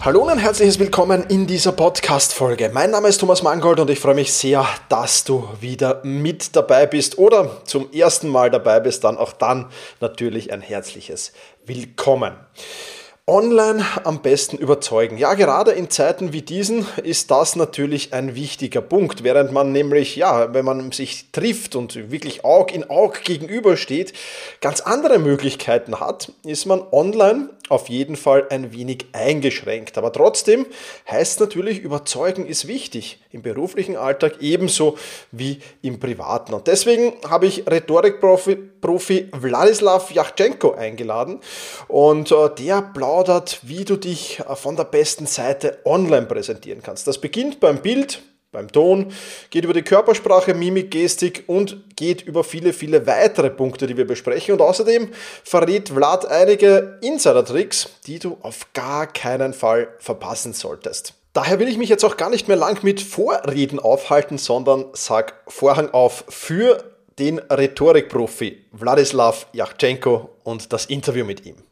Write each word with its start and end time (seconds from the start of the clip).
Hallo 0.00 0.22
und 0.22 0.28
ein 0.28 0.38
herzliches 0.38 0.78
Willkommen 0.78 1.24
in 1.28 1.48
dieser 1.48 1.72
Podcast-Folge. 1.72 2.70
Mein 2.72 2.92
Name 2.92 3.08
ist 3.08 3.18
Thomas 3.18 3.42
Mangold 3.42 3.80
und 3.80 3.90
ich 3.90 3.98
freue 3.98 4.14
mich 4.14 4.32
sehr, 4.32 4.64
dass 4.88 5.24
du 5.24 5.48
wieder 5.60 6.00
mit 6.04 6.54
dabei 6.54 6.86
bist 6.86 7.18
oder 7.18 7.64
zum 7.64 7.90
ersten 7.92 8.28
Mal 8.28 8.48
dabei 8.48 8.78
bist. 8.78 9.02
Dann 9.02 9.18
auch 9.18 9.32
dann 9.32 9.66
natürlich 10.00 10.52
ein 10.52 10.60
herzliches 10.60 11.32
Willkommen. 11.66 12.34
Online 13.26 13.84
am 14.04 14.22
besten 14.22 14.56
überzeugen. 14.56 15.18
Ja, 15.18 15.34
gerade 15.34 15.72
in 15.72 15.90
Zeiten 15.90 16.32
wie 16.32 16.42
diesen 16.42 16.86
ist 17.02 17.32
das 17.32 17.56
natürlich 17.56 18.14
ein 18.14 18.36
wichtiger 18.36 18.80
Punkt. 18.80 19.24
Während 19.24 19.52
man 19.52 19.72
nämlich, 19.72 20.14
ja, 20.14 20.54
wenn 20.54 20.64
man 20.64 20.92
sich 20.92 21.32
trifft 21.32 21.74
und 21.74 22.10
wirklich 22.10 22.44
Aug 22.44 22.72
in 22.72 22.88
Aug 22.88 23.24
gegenübersteht, 23.24 24.12
ganz 24.60 24.80
andere 24.80 25.18
Möglichkeiten 25.18 25.98
hat, 25.98 26.32
ist 26.44 26.66
man 26.66 26.82
online 26.92 27.50
auf 27.68 27.88
jeden 27.88 28.16
Fall 28.16 28.46
ein 28.50 28.72
wenig 28.72 29.06
eingeschränkt. 29.12 29.98
Aber 29.98 30.12
trotzdem 30.12 30.66
heißt 31.10 31.40
natürlich, 31.40 31.80
überzeugen 31.80 32.46
ist 32.46 32.66
wichtig. 32.66 33.20
Im 33.30 33.42
beruflichen 33.42 33.96
Alltag 33.96 34.36
ebenso 34.40 34.96
wie 35.32 35.60
im 35.82 36.00
privaten. 36.00 36.54
Und 36.54 36.66
deswegen 36.66 37.12
habe 37.28 37.46
ich 37.46 37.66
Rhetorikprofi 37.68 38.56
Profi 38.56 39.28
Wladislav 39.32 40.10
Yachtschenko 40.10 40.72
eingeladen. 40.72 41.40
Und 41.88 42.32
äh, 42.32 42.50
der 42.58 42.82
plaudert, 42.82 43.60
wie 43.62 43.84
du 43.84 43.96
dich 43.96 44.40
äh, 44.40 44.56
von 44.56 44.76
der 44.76 44.84
besten 44.84 45.26
Seite 45.26 45.78
online 45.84 46.26
präsentieren 46.26 46.82
kannst. 46.82 47.06
Das 47.06 47.20
beginnt 47.20 47.60
beim 47.60 47.82
Bild, 47.82 48.22
beim 48.50 48.72
Ton, 48.72 49.12
geht 49.50 49.64
über 49.64 49.74
die 49.74 49.82
Körpersprache, 49.82 50.54
Mimik, 50.54 50.90
Gestik 50.90 51.44
und 51.46 51.96
geht 51.96 52.22
über 52.22 52.44
viele, 52.44 52.72
viele 52.72 53.06
weitere 53.06 53.50
Punkte, 53.50 53.86
die 53.86 53.96
wir 53.96 54.06
besprechen. 54.06 54.54
Und 54.54 54.62
außerdem 54.62 55.10
verrät 55.44 55.90
Vlad 55.90 56.26
einige 56.26 56.98
Insider-Tricks, 57.02 57.90
die 58.06 58.18
du 58.18 58.38
auf 58.40 58.72
gar 58.72 59.06
keinen 59.06 59.52
Fall 59.52 59.88
verpassen 59.98 60.54
solltest. 60.54 61.14
Daher 61.34 61.58
will 61.58 61.68
ich 61.68 61.76
mich 61.76 61.90
jetzt 61.90 62.04
auch 62.04 62.16
gar 62.16 62.30
nicht 62.30 62.48
mehr 62.48 62.56
lang 62.56 62.82
mit 62.82 63.00
Vorreden 63.00 63.78
aufhalten, 63.78 64.38
sondern 64.38 64.86
sag 64.94 65.34
Vorhang 65.46 65.90
auf 65.90 66.24
für 66.28 66.82
den 67.18 67.38
Rhetorikprofi 67.38 68.64
Wladislav 68.72 69.46
Yachtschenko 69.52 70.30
und 70.42 70.72
das 70.72 70.86
Interview 70.86 71.24
mit 71.24 71.44
ihm. 71.44 71.67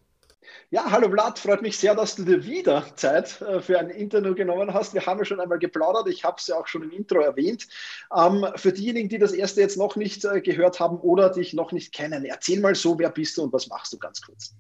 Ja, 0.71 0.91
hallo 0.91 1.09
Vlad, 1.09 1.39
freut 1.39 1.63
mich 1.63 1.79
sehr, 1.79 1.95
dass 1.95 2.17
du 2.17 2.25
dir 2.25 2.45
wieder 2.45 2.85
Zeit 2.97 3.41
äh, 3.41 3.61
für 3.61 3.79
ein 3.79 3.89
Interview 3.89 4.35
genommen 4.35 4.75
hast. 4.75 4.95
Wir 4.95 5.07
haben 5.07 5.19
ja 5.21 5.25
schon 5.25 5.39
einmal 5.39 5.61
geplaudert, 5.61 6.09
ich 6.09 6.25
habe 6.25 6.39
es 6.41 6.49
ja 6.49 6.57
auch 6.57 6.67
schon 6.67 6.83
im 6.83 6.91
Intro 6.91 7.21
erwähnt. 7.21 7.69
Ähm, 8.13 8.45
für 8.57 8.73
diejenigen, 8.73 9.09
die 9.09 9.19
das 9.19 9.31
erste 9.31 9.61
jetzt 9.61 9.77
noch 9.77 9.95
nicht 9.95 10.25
äh, 10.25 10.41
gehört 10.41 10.81
haben 10.81 10.99
oder 10.99 11.31
dich 11.31 11.55
noch 11.55 11.71
nicht 11.71 11.95
kennen, 11.95 12.25
erzähl 12.25 12.59
mal 12.59 12.75
so, 12.75 12.99
wer 12.99 13.11
bist 13.11 13.39
du 13.39 13.45
und 13.45 13.53
was 13.53 13.69
machst 13.69 13.93
du 13.93 13.99
ganz 13.99 14.21
kurz? 14.21 14.57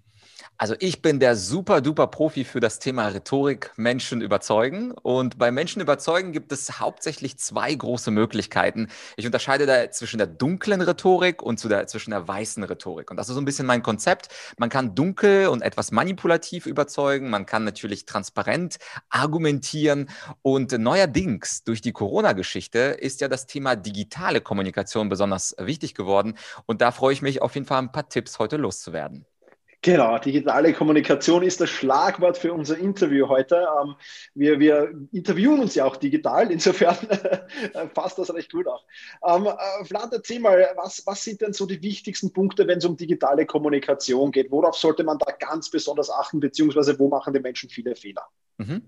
Also 0.59 0.75
ich 0.79 1.03
bin 1.03 1.21
der 1.21 1.37
super 1.37 1.83
duper 1.83 2.07
Profi 2.07 2.45
für 2.45 2.61
das 2.61 2.79
Thema 2.79 3.09
Rhetorik, 3.09 3.73
Menschen 3.77 4.23
überzeugen. 4.23 4.93
Und 4.93 5.37
bei 5.37 5.51
Menschen 5.51 5.83
überzeugen 5.83 6.33
gibt 6.33 6.51
es 6.51 6.81
hauptsächlich 6.81 7.39
zwei 7.39 7.75
große 7.75 8.11
Möglichkeiten. 8.11 8.89
Ich 9.17 9.27
unterscheide 9.27 9.67
da 9.67 9.91
zwischen 9.91 10.17
der 10.17 10.27
dunklen 10.27 10.81
Rhetorik 10.81 11.43
und 11.43 11.59
zu 11.61 11.69
der, 11.69 11.87
zwischen 11.89 12.13
der 12.13 12.27
weißen 12.27 12.65
Rhetorik. 12.65 13.11
Und 13.11 13.19
das 13.19 13.29
ist 13.29 13.35
so 13.35 13.41
ein 13.41 13.45
bisschen 13.45 13.67
mein 13.67 13.83
Konzept. 13.83 14.29
Man 14.57 14.71
kann 14.71 14.95
dunkel 14.95 15.49
und 15.49 15.61
etwas 15.61 15.91
manipulativ 15.91 16.65
überzeugen. 16.65 17.29
Man 17.29 17.45
kann 17.45 17.65
natürlich 17.65 18.07
transparent 18.07 18.77
argumentieren. 19.11 20.09
Und 20.41 20.73
neuerdings 20.73 21.65
durch 21.65 21.83
die 21.83 21.93
Corona-Geschichte 21.93 22.79
ist 22.79 23.21
ja 23.21 23.29
das 23.29 23.47
Thema 23.47 23.77
digitale 23.77 24.41
Kommunikation 24.41 25.11
besonders 25.11 25.55
wichtig 25.59 25.95
geworden. 25.95 26.39
Und 26.65 26.81
da 26.81 26.93
freue 26.93 27.13
ich 27.13 27.21
mich 27.21 27.43
auf 27.43 27.55
jeden 27.55 27.67
Fall 27.67 27.83
ein 27.83 27.93
paar 27.93 28.09
Tipps 28.09 28.39
heute 28.39 28.57
loszuwerden. 28.57 29.27
Genau, 29.87 30.19
digitale 30.19 30.73
Kommunikation 30.73 31.45
ist 31.45 31.61
das 31.61 31.71
Schlagwort 31.71 32.37
für 32.37 32.53
unser 32.53 32.77
Interview 32.77 33.29
heute. 33.29 33.69
Ähm, 33.81 33.95
wir, 34.35 34.59
wir 34.59 34.93
interviewen 35.13 35.61
uns 35.61 35.77
ja 35.77 35.85
auch 35.85 35.95
digital, 35.95 36.51
insofern 36.51 36.97
passt 37.95 38.19
das 38.19 38.35
recht 38.35 38.51
gut 38.51 38.67
auch. 38.67 38.85
Ähm, 39.25 39.47
äh, 39.47 39.85
Vlad, 39.85 40.13
erzähl 40.13 40.41
mal, 40.41 40.73
was, 40.75 41.05
was 41.07 41.23
sind 41.23 41.41
denn 41.41 41.53
so 41.53 41.67
die 41.67 41.81
wichtigsten 41.83 42.33
Punkte, 42.33 42.67
wenn 42.67 42.79
es 42.79 42.85
um 42.85 42.97
digitale 42.97 43.47
Kommunikation 43.47 44.33
geht? 44.33 44.51
Worauf 44.51 44.77
sollte 44.77 45.05
man 45.05 45.19
da 45.19 45.31
ganz 45.31 45.71
besonders 45.71 46.11
achten, 46.11 46.41
beziehungsweise 46.41 46.99
wo 46.99 47.09
machen 47.09 47.33
die 47.33 47.39
Menschen 47.39 47.71
viele 47.71 47.95
Fehler? 47.95 48.27
Mhm. 48.59 48.83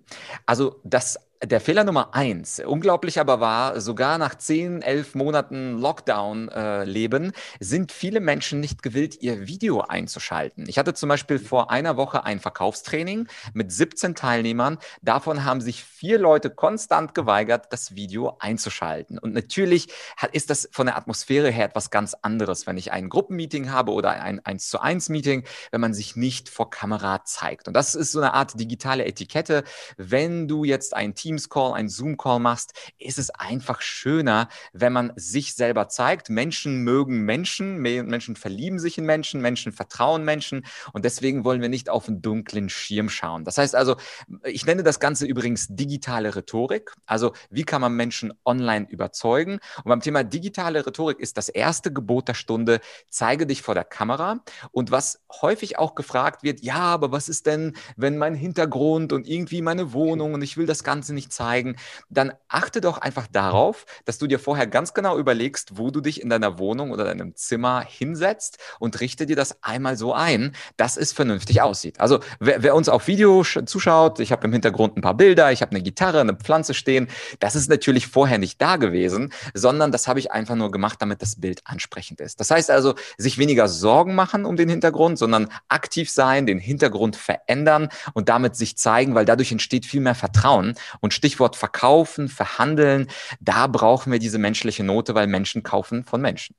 Also 0.47 0.81
das 0.83 1.28
der 1.45 1.61
Fehler 1.61 1.85
Nummer 1.85 2.15
eins, 2.15 2.59
unglaublich 2.59 3.21
aber 3.21 3.39
war, 3.39 3.81
sogar 3.81 4.19
nach 4.19 4.35
zehn, 4.35 4.83
elf 4.83 5.15
Monaten 5.15 5.79
Lockdown-Leben 5.79 7.27
äh, 7.27 7.33
sind 7.61 7.93
viele 7.93 8.19
Menschen 8.19 8.59
nicht 8.59 8.83
gewillt, 8.83 9.23
ihr 9.23 9.47
Video 9.47 9.83
einzuschalten. 9.83 10.69
Ich 10.69 10.79
hatte 10.79 10.95
zum 10.95 11.09
Beispiel 11.09 11.39
vor 11.39 11.71
einer 11.71 11.97
Woche 11.97 12.25
ein 12.25 12.41
Verkaufstraining 12.41 13.29
mit 13.53 13.71
17 13.71 14.17
Teilnehmern. 14.17 14.79
Davon 15.01 15.45
haben 15.45 15.61
sich 15.61 15.85
vier 15.85 16.19
Leute 16.19 16.51
konstant 16.51 17.15
geweigert, 17.15 17.67
das 17.73 17.95
Video 17.95 18.37
einzuschalten. 18.41 19.19
Und 19.19 19.33
natürlich 19.33 19.89
hat, 20.17 20.35
ist 20.35 20.51
das 20.51 20.69
von 20.73 20.87
der 20.87 20.97
Atmosphäre 20.97 21.51
her 21.51 21.67
etwas 21.67 21.91
ganz 21.91 22.15
anderes, 22.21 22.67
wenn 22.67 22.77
ich 22.77 22.91
ein 22.91 23.09
Gruppenmeeting 23.09 23.71
habe 23.71 23.93
oder 23.93 24.11
ein 24.11 24.45
1 24.45 24.69
zu 24.69 24.81
1 24.81 25.09
Meeting, 25.09 25.45
wenn 25.71 25.81
man 25.81 25.95
sich 25.95 26.17
nicht 26.17 26.49
vor 26.49 26.71
Kamera 26.71 27.25
zeigt. 27.25 27.69
Und 27.69 27.75
das 27.75 27.95
ist 27.95 28.11
so 28.11 28.19
eine 28.19 28.35
Art 28.35 28.59
digitale 28.59 29.05
Etikette. 29.05 29.63
Wenn 29.97 30.49
du 30.49 30.65
jetzt 30.65 30.97
ein 30.97 31.15
Team 31.15 31.28
Teams-Call, 31.29 31.75
ein 31.75 31.91
Zoom-Call 31.91 32.41
machst, 32.41 32.73
ist 32.99 33.19
es 33.19 33.29
einfach 33.29 33.83
schöner, 33.83 34.49
wenn 34.73 34.95
man 34.95 35.13
sich 35.17 35.55
selber 35.55 35.89
zeigt. 35.91 36.31
Menschen 36.31 36.85
mögen 36.85 37.21
Menschen, 37.21 37.77
Menschen 37.79 38.35
verlieben 38.35 38.79
sich 38.79 38.97
in 38.97 39.05
Menschen, 39.05 39.43
Menschen 39.43 39.73
vertrauen 39.73 40.25
Menschen 40.25 40.65
und 40.95 41.05
deswegen 41.05 41.45
wollen 41.45 41.61
wir 41.61 41.69
nicht 41.69 41.91
auf 41.91 42.09
einen 42.09 42.23
dunklen 42.23 42.71
Schirm 42.71 43.11
schauen. 43.11 43.45
Das 43.45 43.59
heißt 43.59 43.75
also, 43.75 43.97
ich 44.43 44.65
nenne 44.65 44.83
das 44.83 45.01
Ganze 45.01 45.27
übrigens 45.27 45.67
digitale 45.69 46.35
Rhetorik. 46.35 46.95
Also 47.05 47.35
wie 47.51 47.65
kann 47.65 47.83
man 47.83 47.93
Menschen 47.93 48.33
online 48.47 48.87
überzeugen? 48.89 49.61
Und 49.77 49.85
beim 49.85 50.01
Thema 50.01 50.25
digitale 50.25 50.87
Rhetorik 50.87 51.21
ist 51.21 51.37
das 51.37 51.51
erste 51.51 51.93
Gebot 51.93 52.29
der 52.29 52.35
Stunde, 52.35 52.81
zeige 53.11 53.47
dich 53.47 53.61
vor 53.61 53.75
der 53.75 53.85
Kamera. 53.85 54.43
Und 54.73 54.91
was 54.91 55.21
häufig 55.43 55.79
auch 55.79 55.95
gefragt 55.95 56.43
wird, 56.43 56.61
ja, 56.61 56.79
aber 56.79 57.13
was 57.13 57.29
ist 57.29 57.45
denn, 57.47 57.77
wenn 57.97 58.17
mein 58.17 58.35
Hintergrund 58.35 59.13
und 59.13 59.29
irgendwie 59.29 59.61
meine 59.61 59.93
Wohnung 59.93 60.33
und 60.33 60.43
ich 60.43 60.57
will 60.57 60.67
das 60.67 60.85
Ganze 60.85 61.13
nicht 61.19 61.33
zeigen, 61.33 61.77
dann 62.09 62.33
achte 62.47 62.81
doch 62.81 62.99
einfach 62.99 63.27
darauf, 63.27 63.85
dass 64.05 64.19
du 64.19 64.27
dir 64.27 64.39
vorher 64.39 64.67
ganz 64.67 64.95
genau 64.95 65.19
überlegst, 65.19 65.77
wo 65.77 65.91
du 65.91 66.01
dich 66.01 66.23
in 66.23 66.31
deiner 66.31 66.59
Wohnung 66.59 66.93
oder 66.93 67.05
deinem 67.05 67.35
Zimmer 67.35 67.85
hinsetzt 67.87 68.59
und 68.79 69.01
richte 69.01 69.27
dir 69.27 69.37
das 69.37 69.63
einmal 69.63 69.97
so 69.97 70.15
ein, 70.15 70.55
dass 70.77 70.97
es 70.97 71.13
vernünftig 71.13 71.61
aussieht. 71.61 71.99
Also 71.99 72.21
wer, 72.39 72.63
wer 72.63 72.75
uns 72.77 72.89
auf 72.89 73.09
Video 73.09 73.43
zuschaut, 73.43 74.21
ich 74.21 74.31
habe 74.31 74.47
im 74.47 74.53
Hintergrund 74.53 74.97
ein 74.97 75.03
paar 75.03 75.17
Bilder, 75.17 75.51
ich 75.51 75.61
habe 75.61 75.73
eine 75.73 75.83
Gitarre, 75.83 76.21
eine 76.21 76.35
Pflanze 76.35 76.73
stehen, 76.73 77.09
das 77.41 77.57
ist 77.57 77.69
natürlich 77.69 78.07
vorher 78.07 78.39
nicht 78.39 78.63
da 78.63 78.77
gewesen, 78.77 79.33
sondern 79.55 79.91
das 79.91 80.07
habe 80.07 80.21
ich 80.21 80.31
einfach 80.31 80.55
nur 80.55 80.71
gemacht, 80.71 81.03
damit 81.03 81.21
das 81.21 81.41
Bild 81.41 81.63
ansprechend 81.65 82.21
ist. 82.21 82.39
Das 82.39 82.51
heißt 82.51 82.71
also, 82.71 82.95
sich 83.17 83.39
weniger 83.39 83.67
Sorgen 83.67 84.15
machen 84.15 84.45
um 84.45 84.57
den 84.57 84.69
Hintergrund, 84.69 85.19
sondern 85.19 85.49
aktiv 85.69 86.11
sein, 86.11 86.47
den 86.47 86.59
Hintergrund 86.59 87.17
verändern 87.17 87.89
und 88.15 88.29
damit 88.29 88.55
sich 88.55 88.77
zeigen, 88.77 89.15
weil 89.15 89.25
dadurch 89.25 89.51
entsteht 89.51 89.87
viel 89.87 90.01
mehr 90.01 90.15
Vertrauen 90.15 90.75
und 91.01 91.08
und 91.09 91.15
Stichwort 91.15 91.57
verkaufen, 91.57 92.29
verhandeln, 92.29 93.09
da 93.41 93.67
brauchen 93.67 94.13
wir 94.13 94.19
diese 94.19 94.37
menschliche 94.39 94.85
Note, 94.85 95.15
weil 95.15 95.27
Menschen 95.27 95.63
kaufen 95.63 96.05
von 96.05 96.21
Menschen. 96.21 96.55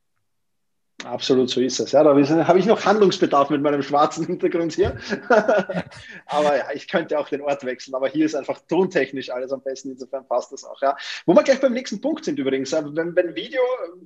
Absolut, 1.06 1.50
so 1.50 1.62
ist 1.62 1.80
es. 1.80 1.94
Ja, 1.94 2.04
da 2.04 2.10
habe 2.48 2.60
ich 2.60 2.66
noch 2.66 2.84
Handlungsbedarf 2.84 3.50
mit 3.50 3.62
meinem 3.62 3.82
schwarzen 3.82 4.26
Hintergrund 4.26 4.74
hier. 4.74 4.98
aber 6.26 6.58
ja, 6.58 6.66
ich 6.74 6.90
könnte 6.90 7.18
auch 7.18 7.30
den 7.30 7.42
Ort 7.42 7.64
wechseln, 7.64 7.96
aber 7.96 8.10
hier 8.10 8.26
ist 8.26 8.36
einfach 8.36 8.60
tontechnisch 8.68 9.30
alles 9.30 9.54
am 9.54 9.62
besten, 9.62 9.92
insofern 9.92 10.28
passt 10.28 10.52
das 10.52 10.66
auch. 10.66 10.82
Ja. 10.82 10.98
Wo 11.26 11.34
wir 11.34 11.44
gleich 11.44 11.62
beim 11.62 11.72
nächsten 11.72 12.02
Punkt 12.02 12.26
sind 12.26 12.38
übrigens, 12.38 12.74
wenn, 12.74 13.16
wenn 13.16 13.36
Video, 13.36 13.62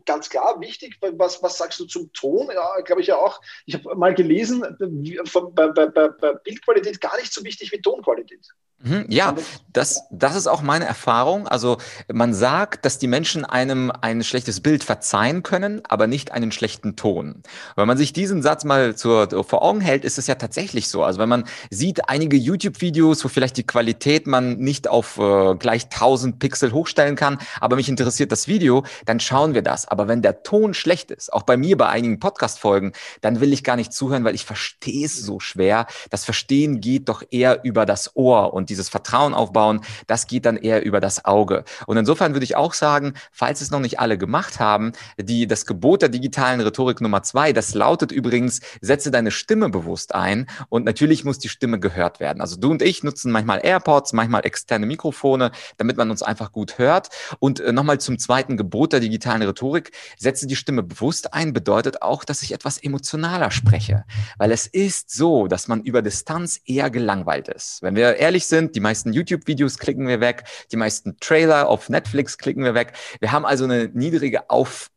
ganz 0.05 0.29
klar, 0.29 0.59
wichtig, 0.59 0.99
was, 1.17 1.41
was 1.41 1.57
sagst 1.57 1.79
du 1.79 1.85
zum 1.85 2.13
Ton? 2.13 2.49
Ja, 2.53 2.81
glaube 2.81 3.01
ich 3.01 3.07
ja 3.07 3.17
auch. 3.17 3.41
Ich 3.65 3.73
habe 3.73 3.95
mal 3.95 4.13
gelesen, 4.13 4.63
bei, 4.79 5.67
bei, 5.67 5.85
bei, 5.87 6.09
bei 6.09 6.33
Bildqualität 6.33 7.01
gar 7.01 7.17
nicht 7.17 7.33
so 7.33 7.43
wichtig 7.43 7.71
wie 7.71 7.81
Tonqualität. 7.81 8.47
Mhm, 8.83 9.05
ja, 9.07 9.33
das, 9.71 10.03
das 10.11 10.35
ist 10.35 10.47
auch 10.47 10.61
meine 10.61 10.85
Erfahrung. 10.85 11.47
Also 11.47 11.77
man 12.11 12.33
sagt, 12.33 12.83
dass 12.85 12.99
die 12.99 13.07
Menschen 13.07 13.45
einem 13.45 13.91
ein 14.01 14.23
schlechtes 14.23 14.59
Bild 14.59 14.83
verzeihen 14.83 15.41
können, 15.41 15.81
aber 15.87 16.07
nicht 16.07 16.33
einen 16.33 16.51
schlechten 16.51 16.82
Ton. 16.95 17.43
Wenn 17.75 17.87
man 17.87 17.97
sich 17.97 18.13
diesen 18.13 18.41
Satz 18.41 18.63
mal 18.63 18.95
zur, 18.95 19.27
vor 19.43 19.63
Augen 19.63 19.81
hält, 19.81 20.05
ist 20.05 20.17
es 20.17 20.27
ja 20.27 20.35
tatsächlich 20.35 20.89
so. 20.89 21.03
Also 21.03 21.19
wenn 21.19 21.29
man 21.29 21.45
sieht 21.69 22.09
einige 22.09 22.37
YouTube-Videos, 22.37 23.23
wo 23.23 23.29
vielleicht 23.29 23.57
die 23.57 23.65
Qualität 23.65 24.27
man 24.27 24.57
nicht 24.57 24.87
auf 24.87 25.17
äh, 25.17 25.55
gleich 25.55 25.85
1000 25.85 26.39
Pixel 26.39 26.71
hochstellen 26.73 27.15
kann, 27.15 27.39
aber 27.59 27.75
mich 27.75 27.89
interessiert 27.89 28.31
das 28.31 28.47
Video, 28.47 28.83
dann 29.05 29.19
schauen 29.19 29.53
wir 29.53 29.61
das. 29.61 29.87
Aber 29.87 30.07
wenn 30.07 30.21
der 30.21 30.43
Ton 30.43 30.73
schlecht 30.73 31.11
ist, 31.11 31.31
auch 31.31 31.43
bei 31.43 31.57
mir 31.57 31.77
bei 31.77 31.87
einigen 31.87 32.19
Podcast-Folgen, 32.19 32.93
dann 33.21 33.39
will 33.39 33.53
ich 33.53 33.63
gar 33.63 33.75
nicht 33.75 33.93
zuhören, 33.93 34.23
weil 34.23 34.35
ich 34.35 34.45
verstehe 34.45 35.05
es 35.05 35.17
so 35.19 35.39
schwer. 35.39 35.87
Das 36.09 36.25
Verstehen 36.25 36.81
geht 36.81 37.09
doch 37.09 37.23
eher 37.31 37.63
über 37.63 37.85
das 37.85 38.15
Ohr 38.15 38.53
und 38.53 38.69
dieses 38.69 38.89
Vertrauen 38.89 39.33
aufbauen, 39.33 39.81
das 40.07 40.27
geht 40.27 40.45
dann 40.45 40.57
eher 40.57 40.83
über 40.83 40.99
das 40.99 41.25
Auge. 41.25 41.63
Und 41.87 41.97
insofern 41.97 42.33
würde 42.33 42.43
ich 42.43 42.55
auch 42.55 42.73
sagen, 42.73 43.13
falls 43.31 43.61
es 43.61 43.71
noch 43.71 43.79
nicht 43.79 43.99
alle 43.99 44.17
gemacht 44.17 44.59
haben, 44.59 44.93
die, 45.17 45.47
das 45.47 45.65
Gebot 45.65 46.01
der 46.01 46.09
digitalen 46.09 46.61
Rhetorik 46.73 47.01
Nummer 47.01 47.21
zwei, 47.21 47.53
das 47.53 47.75
lautet 47.75 48.11
übrigens, 48.11 48.59
setze 48.81 49.11
deine 49.11 49.29
Stimme 49.29 49.69
bewusst 49.69 50.15
ein 50.15 50.47
und 50.69 50.85
natürlich 50.85 51.23
muss 51.23 51.37
die 51.37 51.49
Stimme 51.49 51.79
gehört 51.79 52.19
werden. 52.19 52.41
Also 52.41 52.55
du 52.55 52.71
und 52.71 52.81
ich 52.81 53.03
nutzen 53.03 53.31
manchmal 53.31 53.59
AirPods, 53.63 54.11
manchmal 54.13 54.43
externe 54.43 54.87
Mikrofone, 54.87 55.51
damit 55.77 55.97
man 55.97 56.09
uns 56.09 56.23
einfach 56.23 56.51
gut 56.51 56.79
hört. 56.79 57.09
Und 57.37 57.59
äh, 57.59 57.71
nochmal 57.71 57.99
zum 57.99 58.17
zweiten 58.17 58.57
Gebot 58.57 58.91
der 58.91 59.01
digitalen 59.01 59.43
Rhetorik, 59.43 59.91
setze 60.17 60.47
die 60.47 60.55
Stimme 60.55 60.81
bewusst 60.81 61.35
ein, 61.35 61.53
bedeutet 61.53 62.01
auch, 62.01 62.23
dass 62.23 62.41
ich 62.41 62.53
etwas 62.53 62.79
emotionaler 62.79 63.51
spreche. 63.51 64.03
Weil 64.39 64.51
es 64.51 64.65
ist 64.65 65.11
so, 65.11 65.47
dass 65.47 65.67
man 65.67 65.81
über 65.81 66.01
Distanz 66.01 66.59
eher 66.65 66.89
gelangweilt 66.89 67.49
ist. 67.49 67.83
Wenn 67.83 67.95
wir 67.95 68.15
ehrlich 68.15 68.47
sind. 68.47 68.75
Die 68.75 68.79
meisten 68.79 69.13
YouTube-Videos 69.13 69.77
klicken 69.77 70.07
wir 70.07 70.21
weg. 70.21 70.45
Die 70.71 70.77
meisten 70.77 71.19
Trailer 71.19 71.69
auf 71.69 71.89
Netflix 71.89 72.39
klicken 72.39 72.63
wir 72.63 72.73
weg. 72.73 72.93
Wir 73.19 73.31
haben 73.31 73.45
also 73.45 73.65
eine 73.65 73.91
niedrige 73.93 74.49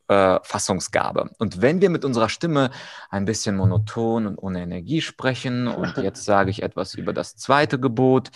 Auffassungsgabe. 0.09 1.31
Und 1.39 1.63
wenn 1.63 1.81
wir 1.81 1.91
mit 1.91 2.05
unserer 2.05 2.29
Stimme 2.29 2.71
ein 3.11 3.25
bisschen 3.25 3.57
monoton 3.57 4.27
und 4.27 4.39
ohne 4.39 4.63
Energie 4.63 5.01
sprechen, 5.01 5.69
und 5.69 5.97
jetzt 5.97 6.25
sage 6.25 6.51
ich 6.51 6.63
etwas 6.63 6.95
über 6.95 7.13
das 7.13 7.37
zweite 7.37 7.79
Gebot 7.81 8.31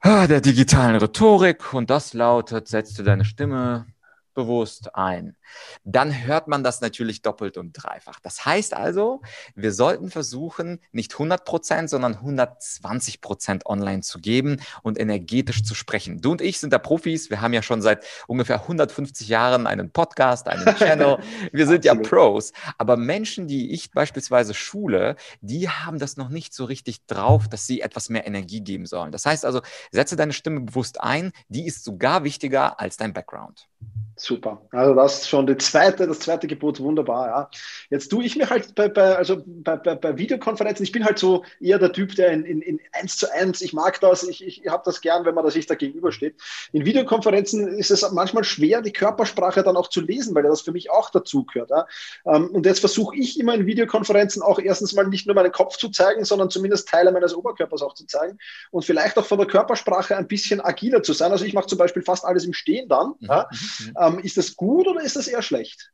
ah, 0.00 0.26
der 0.26 0.40
digitalen 0.40 0.96
Rhetorik, 0.96 1.74
und 1.74 1.90
das 1.90 2.14
lautet, 2.14 2.68
setzt 2.68 2.98
du 2.98 3.02
deine 3.02 3.24
Stimme 3.24 3.86
bewusst 4.34 4.94
ein 4.94 5.36
dann 5.84 6.26
hört 6.26 6.48
man 6.48 6.64
das 6.64 6.80
natürlich 6.80 7.22
doppelt 7.22 7.56
und 7.56 7.72
dreifach. 7.72 8.20
Das 8.20 8.44
heißt 8.44 8.74
also, 8.74 9.22
wir 9.54 9.72
sollten 9.72 10.10
versuchen, 10.10 10.80
nicht 10.92 11.12
100 11.12 11.44
Prozent, 11.44 11.90
sondern 11.90 12.14
120 12.14 13.20
Prozent 13.20 13.66
online 13.66 14.02
zu 14.02 14.20
geben 14.20 14.58
und 14.82 14.98
energetisch 14.98 15.62
zu 15.62 15.74
sprechen. 15.74 16.20
Du 16.20 16.32
und 16.32 16.40
ich 16.40 16.60
sind 16.60 16.72
da 16.72 16.78
Profis. 16.78 17.30
Wir 17.30 17.40
haben 17.40 17.52
ja 17.52 17.62
schon 17.62 17.82
seit 17.82 18.04
ungefähr 18.26 18.62
150 18.62 19.28
Jahren 19.28 19.66
einen 19.66 19.90
Podcast, 19.90 20.48
einen 20.48 20.64
Channel. 20.76 21.18
Wir 21.52 21.66
sind 21.66 21.84
ja 21.84 21.94
Pros. 21.94 22.52
Aber 22.78 22.96
Menschen, 22.96 23.46
die 23.46 23.72
ich 23.72 23.90
beispielsweise 23.90 24.54
schule, 24.54 25.16
die 25.40 25.68
haben 25.68 25.98
das 25.98 26.16
noch 26.16 26.28
nicht 26.28 26.54
so 26.54 26.64
richtig 26.64 27.06
drauf, 27.06 27.48
dass 27.48 27.66
sie 27.66 27.80
etwas 27.80 28.08
mehr 28.08 28.26
Energie 28.26 28.60
geben 28.60 28.86
sollen. 28.86 29.12
Das 29.12 29.26
heißt 29.26 29.44
also, 29.44 29.60
setze 29.90 30.16
deine 30.16 30.32
Stimme 30.32 30.60
bewusst 30.60 31.00
ein. 31.00 31.32
Die 31.48 31.66
ist 31.66 31.84
sogar 31.84 32.24
wichtiger 32.24 32.80
als 32.80 32.96
dein 32.96 33.12
Background. 33.12 33.68
Super. 34.16 34.60
Also 34.70 34.94
das 34.94 35.22
ist 35.22 35.28
schon 35.40 35.46
die 35.46 35.56
zweite, 35.56 36.06
das 36.06 36.20
zweite 36.20 36.46
Gebot, 36.46 36.80
wunderbar, 36.80 37.26
ja. 37.28 37.50
Jetzt 37.88 38.08
tue 38.08 38.24
ich 38.24 38.36
mir 38.36 38.48
halt 38.50 38.74
bei, 38.74 38.88
bei, 38.88 39.16
also 39.16 39.42
bei, 39.46 39.76
bei, 39.76 39.94
bei 39.94 40.18
Videokonferenzen, 40.18 40.84
ich 40.84 40.92
bin 40.92 41.04
halt 41.04 41.18
so 41.18 41.44
eher 41.60 41.78
der 41.78 41.92
Typ, 41.92 42.14
der 42.14 42.30
in, 42.32 42.44
in, 42.44 42.60
in 42.62 42.80
eins 42.92 43.16
zu 43.16 43.32
eins, 43.32 43.60
ich 43.62 43.72
mag 43.72 44.00
das, 44.00 44.22
ich, 44.22 44.46
ich 44.46 44.68
habe 44.68 44.82
das 44.84 45.00
gern, 45.00 45.24
wenn 45.24 45.34
man 45.34 45.44
da 45.44 45.50
sich 45.50 45.66
da 45.66 45.74
gegenübersteht. 45.74 46.36
In 46.72 46.84
Videokonferenzen 46.84 47.68
ist 47.78 47.90
es 47.90 48.08
manchmal 48.12 48.44
schwer, 48.44 48.82
die 48.82 48.92
Körpersprache 48.92 49.62
dann 49.62 49.76
auch 49.76 49.88
zu 49.88 50.00
lesen, 50.00 50.34
weil 50.34 50.42
das 50.42 50.60
für 50.60 50.72
mich 50.72 50.90
auch 50.90 51.10
dazu 51.10 51.44
gehört. 51.44 51.70
Ja. 51.70 51.86
Ähm, 52.26 52.48
und 52.50 52.66
jetzt 52.66 52.80
versuche 52.80 53.16
ich 53.16 53.40
immer 53.40 53.54
in 53.54 53.66
Videokonferenzen 53.66 54.42
auch 54.42 54.58
erstens 54.58 54.92
mal 54.92 55.06
nicht 55.06 55.26
nur 55.26 55.34
meinen 55.34 55.52
Kopf 55.52 55.76
zu 55.76 55.88
zeigen, 55.88 56.24
sondern 56.24 56.50
zumindest 56.50 56.88
Teile 56.88 57.12
meines 57.12 57.34
Oberkörpers 57.34 57.82
auch 57.82 57.94
zu 57.94 58.06
zeigen 58.06 58.38
und 58.70 58.84
vielleicht 58.84 59.16
auch 59.18 59.24
von 59.24 59.38
der 59.38 59.46
Körpersprache 59.46 60.16
ein 60.16 60.28
bisschen 60.28 60.60
agiler 60.60 61.02
zu 61.02 61.12
sein. 61.12 61.32
Also 61.32 61.44
ich 61.44 61.54
mache 61.54 61.66
zum 61.66 61.78
Beispiel 61.78 62.02
fast 62.02 62.24
alles 62.24 62.44
im 62.44 62.52
Stehen 62.52 62.88
dann. 62.88 63.14
Mhm. 63.20 63.26
Ja. 63.26 63.48
Mhm. 63.50 63.86
mhm. 63.86 63.94
Ähm, 64.00 64.18
ist 64.20 64.36
das 64.36 64.56
gut 64.56 64.86
oder 64.86 65.02
ist 65.02 65.16
das 65.16 65.29
eher 65.30 65.42
schlecht? 65.42 65.90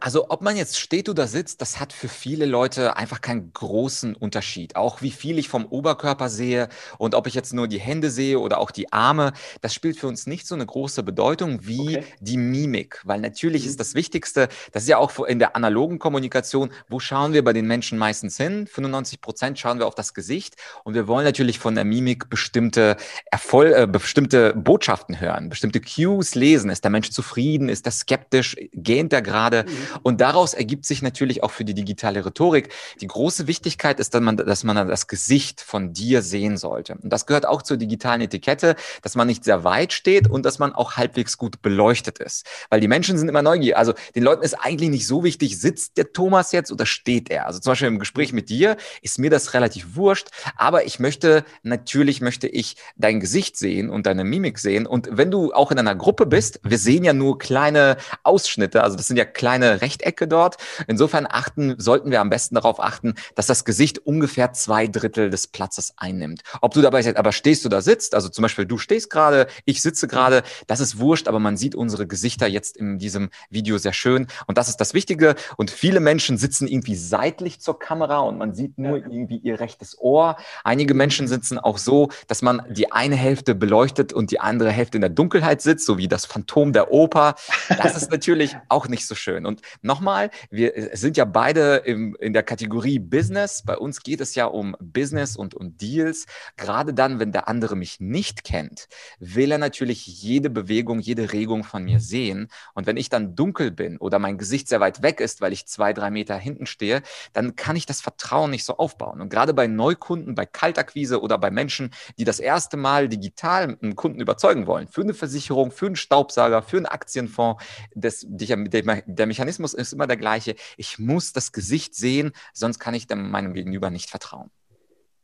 Also 0.00 0.30
ob 0.30 0.42
man 0.42 0.56
jetzt 0.56 0.78
steht 0.78 1.08
oder 1.08 1.26
sitzt, 1.26 1.60
das 1.60 1.80
hat 1.80 1.92
für 1.92 2.08
viele 2.08 2.46
Leute 2.46 2.96
einfach 2.96 3.20
keinen 3.20 3.52
großen 3.52 4.14
Unterschied. 4.14 4.76
Auch 4.76 5.02
wie 5.02 5.10
viel 5.10 5.38
ich 5.38 5.48
vom 5.48 5.66
Oberkörper 5.66 6.28
sehe 6.28 6.68
und 6.98 7.14
ob 7.14 7.26
ich 7.26 7.34
jetzt 7.34 7.52
nur 7.52 7.68
die 7.68 7.80
Hände 7.80 8.10
sehe 8.10 8.38
oder 8.38 8.58
auch 8.58 8.70
die 8.70 8.92
Arme, 8.92 9.32
das 9.60 9.74
spielt 9.74 9.98
für 9.98 10.06
uns 10.06 10.26
nicht 10.26 10.46
so 10.46 10.54
eine 10.54 10.66
große 10.66 11.02
Bedeutung 11.02 11.66
wie 11.66 11.98
okay. 11.98 12.04
die 12.20 12.36
Mimik. 12.36 13.00
Weil 13.04 13.20
natürlich 13.20 13.64
mhm. 13.64 13.70
ist 13.70 13.80
das 13.80 13.94
Wichtigste, 13.94 14.48
das 14.72 14.84
ist 14.84 14.88
ja 14.88 14.98
auch 14.98 15.18
in 15.24 15.38
der 15.38 15.56
analogen 15.56 15.98
Kommunikation, 15.98 16.70
wo 16.88 17.00
schauen 17.00 17.32
wir 17.32 17.44
bei 17.44 17.52
den 17.52 17.66
Menschen 17.66 17.98
meistens 17.98 18.36
hin? 18.36 18.66
95 18.66 19.20
Prozent 19.20 19.58
schauen 19.58 19.78
wir 19.78 19.86
auf 19.86 19.94
das 19.94 20.14
Gesicht 20.14 20.56
und 20.84 20.94
wir 20.94 21.08
wollen 21.08 21.24
natürlich 21.24 21.58
von 21.58 21.74
der 21.74 21.84
Mimik 21.84 22.30
bestimmte 22.30 22.96
Erfolg, 23.30 23.74
äh, 23.74 23.86
bestimmte 23.86 24.54
Botschaften 24.54 25.20
hören, 25.20 25.48
bestimmte 25.48 25.80
Cues 25.80 26.34
lesen. 26.34 26.70
Ist 26.70 26.84
der 26.84 26.90
Mensch 26.90 27.10
zufrieden? 27.10 27.28
zufrieden? 27.28 27.68
Ist 27.68 27.86
er 27.86 27.92
skeptisch? 27.92 28.56
Gähnt 28.72 29.12
er 29.12 29.22
gerade? 29.22 29.64
Mhm. 29.64 29.98
Und 30.02 30.20
daraus 30.20 30.54
ergibt 30.54 30.84
sich 30.84 31.02
natürlich 31.02 31.42
auch 31.42 31.50
für 31.50 31.64
die 31.64 31.74
digitale 31.74 32.24
Rhetorik 32.24 32.68
die 33.00 33.06
große 33.06 33.46
Wichtigkeit 33.46 34.00
ist, 34.00 34.14
dass 34.14 34.20
man, 34.20 34.36
dass 34.36 34.64
man 34.64 34.88
das 34.88 35.06
Gesicht 35.06 35.60
von 35.60 35.92
dir 35.92 36.22
sehen 36.22 36.56
sollte. 36.56 36.96
Und 37.02 37.10
das 37.12 37.26
gehört 37.26 37.46
auch 37.46 37.62
zur 37.62 37.76
digitalen 37.76 38.20
Etikette, 38.20 38.76
dass 39.02 39.14
man 39.14 39.26
nicht 39.26 39.44
sehr 39.44 39.64
weit 39.64 39.92
steht 39.92 40.28
und 40.28 40.44
dass 40.44 40.58
man 40.58 40.72
auch 40.72 40.96
halbwegs 40.96 41.38
gut 41.38 41.62
beleuchtet 41.62 42.18
ist. 42.18 42.46
Weil 42.70 42.80
die 42.80 42.88
Menschen 42.88 43.18
sind 43.18 43.28
immer 43.28 43.42
neugierig. 43.42 43.76
Also 43.76 43.94
den 44.14 44.22
Leuten 44.22 44.42
ist 44.42 44.54
eigentlich 44.54 44.90
nicht 44.90 45.06
so 45.06 45.24
wichtig, 45.24 45.58
sitzt 45.58 45.96
der 45.96 46.12
Thomas 46.12 46.52
jetzt 46.52 46.72
oder 46.72 46.86
steht 46.86 47.30
er? 47.30 47.46
Also 47.46 47.58
zum 47.60 47.72
Beispiel 47.72 47.88
im 47.88 47.98
Gespräch 47.98 48.32
mit 48.32 48.48
dir 48.48 48.76
ist 49.02 49.18
mir 49.18 49.30
das 49.30 49.54
relativ 49.54 49.96
wurscht, 49.96 50.28
aber 50.56 50.84
ich 50.86 50.98
möchte, 50.98 51.44
natürlich 51.62 52.20
möchte 52.20 52.48
ich 52.48 52.76
dein 52.96 53.20
Gesicht 53.20 53.56
sehen 53.56 53.90
und 53.90 54.06
deine 54.06 54.24
Mimik 54.24 54.58
sehen. 54.58 54.86
Und 54.86 55.08
wenn 55.10 55.30
du 55.30 55.52
auch 55.52 55.70
in 55.70 55.78
einer 55.78 55.94
Gruppe 55.94 56.26
bist, 56.26 56.60
wir 56.62 56.78
sehen 56.78 57.04
ja 57.04 57.12
nur 57.12 57.38
kleine 57.38 57.96
Ausschnitte, 58.22 58.47
also 58.56 58.96
das 58.96 59.06
sind 59.06 59.16
ja 59.16 59.24
kleine 59.24 59.80
Rechtecke 59.80 60.28
dort. 60.28 60.56
Insofern 60.86 61.26
achten, 61.28 61.74
sollten 61.78 62.10
wir 62.10 62.20
am 62.20 62.30
besten 62.30 62.54
darauf 62.54 62.80
achten, 62.80 63.14
dass 63.34 63.46
das 63.46 63.64
Gesicht 63.64 63.98
ungefähr 63.98 64.52
zwei 64.52 64.86
Drittel 64.86 65.30
des 65.30 65.46
Platzes 65.46 65.94
einnimmt. 65.96 66.42
Ob 66.60 66.74
du 66.74 66.80
dabei 66.80 67.16
aber 67.16 67.32
stehst 67.32 67.66
oder 67.66 67.82
sitzt, 67.82 68.14
also 68.14 68.28
zum 68.28 68.42
Beispiel 68.42 68.66
du 68.66 68.78
stehst 68.78 69.10
gerade, 69.10 69.46
ich 69.64 69.82
sitze 69.82 70.08
gerade, 70.08 70.42
das 70.66 70.80
ist 70.80 70.98
wurscht, 70.98 71.28
aber 71.28 71.38
man 71.38 71.56
sieht 71.56 71.74
unsere 71.74 72.06
Gesichter 72.06 72.46
jetzt 72.46 72.76
in 72.76 72.98
diesem 72.98 73.30
Video 73.50 73.78
sehr 73.78 73.92
schön. 73.92 74.26
Und 74.46 74.58
das 74.58 74.68
ist 74.68 74.76
das 74.76 74.94
Wichtige. 74.94 75.34
Und 75.56 75.70
viele 75.70 76.00
Menschen 76.00 76.38
sitzen 76.38 76.68
irgendwie 76.68 76.96
seitlich 76.96 77.60
zur 77.60 77.78
Kamera 77.78 78.20
und 78.20 78.38
man 78.38 78.54
sieht 78.54 78.78
nur 78.78 78.96
irgendwie 78.96 79.38
ihr 79.38 79.60
rechtes 79.60 79.98
Ohr. 79.98 80.36
Einige 80.64 80.94
Menschen 80.94 81.28
sitzen 81.28 81.58
auch 81.58 81.78
so, 81.78 82.08
dass 82.26 82.42
man 82.42 82.62
die 82.70 82.92
eine 82.92 83.16
Hälfte 83.16 83.54
beleuchtet 83.54 84.12
und 84.12 84.30
die 84.30 84.40
andere 84.40 84.70
Hälfte 84.70 84.98
in 84.98 85.02
der 85.02 85.10
Dunkelheit 85.10 85.60
sitzt, 85.60 85.86
so 85.86 85.98
wie 85.98 86.08
das 86.08 86.26
Phantom 86.26 86.72
der 86.72 86.92
Oper. 86.92 87.34
Das 87.68 87.96
ist 87.96 88.10
natürlich 88.10 88.37
auch 88.68 88.88
nicht 88.88 89.06
so 89.06 89.14
schön. 89.14 89.46
Und 89.46 89.62
nochmal, 89.82 90.30
wir 90.50 90.90
sind 90.92 91.16
ja 91.16 91.24
beide 91.24 91.76
im, 91.76 92.16
in 92.20 92.32
der 92.32 92.42
Kategorie 92.42 92.98
Business. 92.98 93.62
Bei 93.64 93.76
uns 93.76 94.02
geht 94.02 94.20
es 94.20 94.34
ja 94.34 94.46
um 94.46 94.76
Business 94.80 95.36
und 95.36 95.54
um 95.54 95.76
Deals. 95.76 96.26
Gerade 96.56 96.94
dann, 96.94 97.20
wenn 97.20 97.32
der 97.32 97.48
andere 97.48 97.76
mich 97.76 98.00
nicht 98.00 98.44
kennt, 98.44 98.88
will 99.18 99.52
er 99.52 99.58
natürlich 99.58 100.06
jede 100.06 100.50
Bewegung, 100.50 101.00
jede 101.00 101.32
Regung 101.32 101.64
von 101.64 101.84
mir 101.84 102.00
sehen. 102.00 102.48
Und 102.74 102.86
wenn 102.86 102.96
ich 102.96 103.08
dann 103.08 103.34
dunkel 103.34 103.70
bin 103.70 103.98
oder 103.98 104.18
mein 104.18 104.38
Gesicht 104.38 104.68
sehr 104.68 104.80
weit 104.80 105.02
weg 105.02 105.20
ist, 105.20 105.40
weil 105.40 105.52
ich 105.52 105.66
zwei, 105.66 105.92
drei 105.92 106.10
Meter 106.10 106.36
hinten 106.36 106.66
stehe, 106.66 107.02
dann 107.32 107.56
kann 107.56 107.76
ich 107.76 107.86
das 107.86 108.00
Vertrauen 108.00 108.50
nicht 108.50 108.64
so 108.64 108.76
aufbauen. 108.76 109.20
Und 109.20 109.28
gerade 109.28 109.54
bei 109.54 109.66
Neukunden, 109.66 110.34
bei 110.34 110.46
Kaltakquise 110.46 111.20
oder 111.20 111.38
bei 111.38 111.50
Menschen, 111.50 111.90
die 112.18 112.24
das 112.24 112.40
erste 112.40 112.76
Mal 112.76 113.08
digital 113.08 113.76
einen 113.80 113.96
Kunden 113.96 114.20
überzeugen 114.20 114.66
wollen, 114.66 114.88
für 114.88 115.02
eine 115.02 115.14
Versicherung, 115.14 115.70
für 115.70 115.86
einen 115.86 115.96
Staubsauger, 115.96 116.62
für 116.62 116.76
einen 116.76 116.86
Aktienfonds, 116.86 117.62
das, 117.94 118.26
der 118.28 119.26
Mechanismus 119.26 119.74
ist 119.74 119.92
immer 119.92 120.06
der 120.06 120.16
gleiche. 120.16 120.54
Ich 120.76 120.98
muss 120.98 121.32
das 121.32 121.52
Gesicht 121.52 121.94
sehen, 121.94 122.32
sonst 122.52 122.78
kann 122.78 122.94
ich 122.94 123.06
meinem 123.08 123.54
Gegenüber 123.54 123.90
nicht 123.90 124.10
vertrauen. 124.10 124.50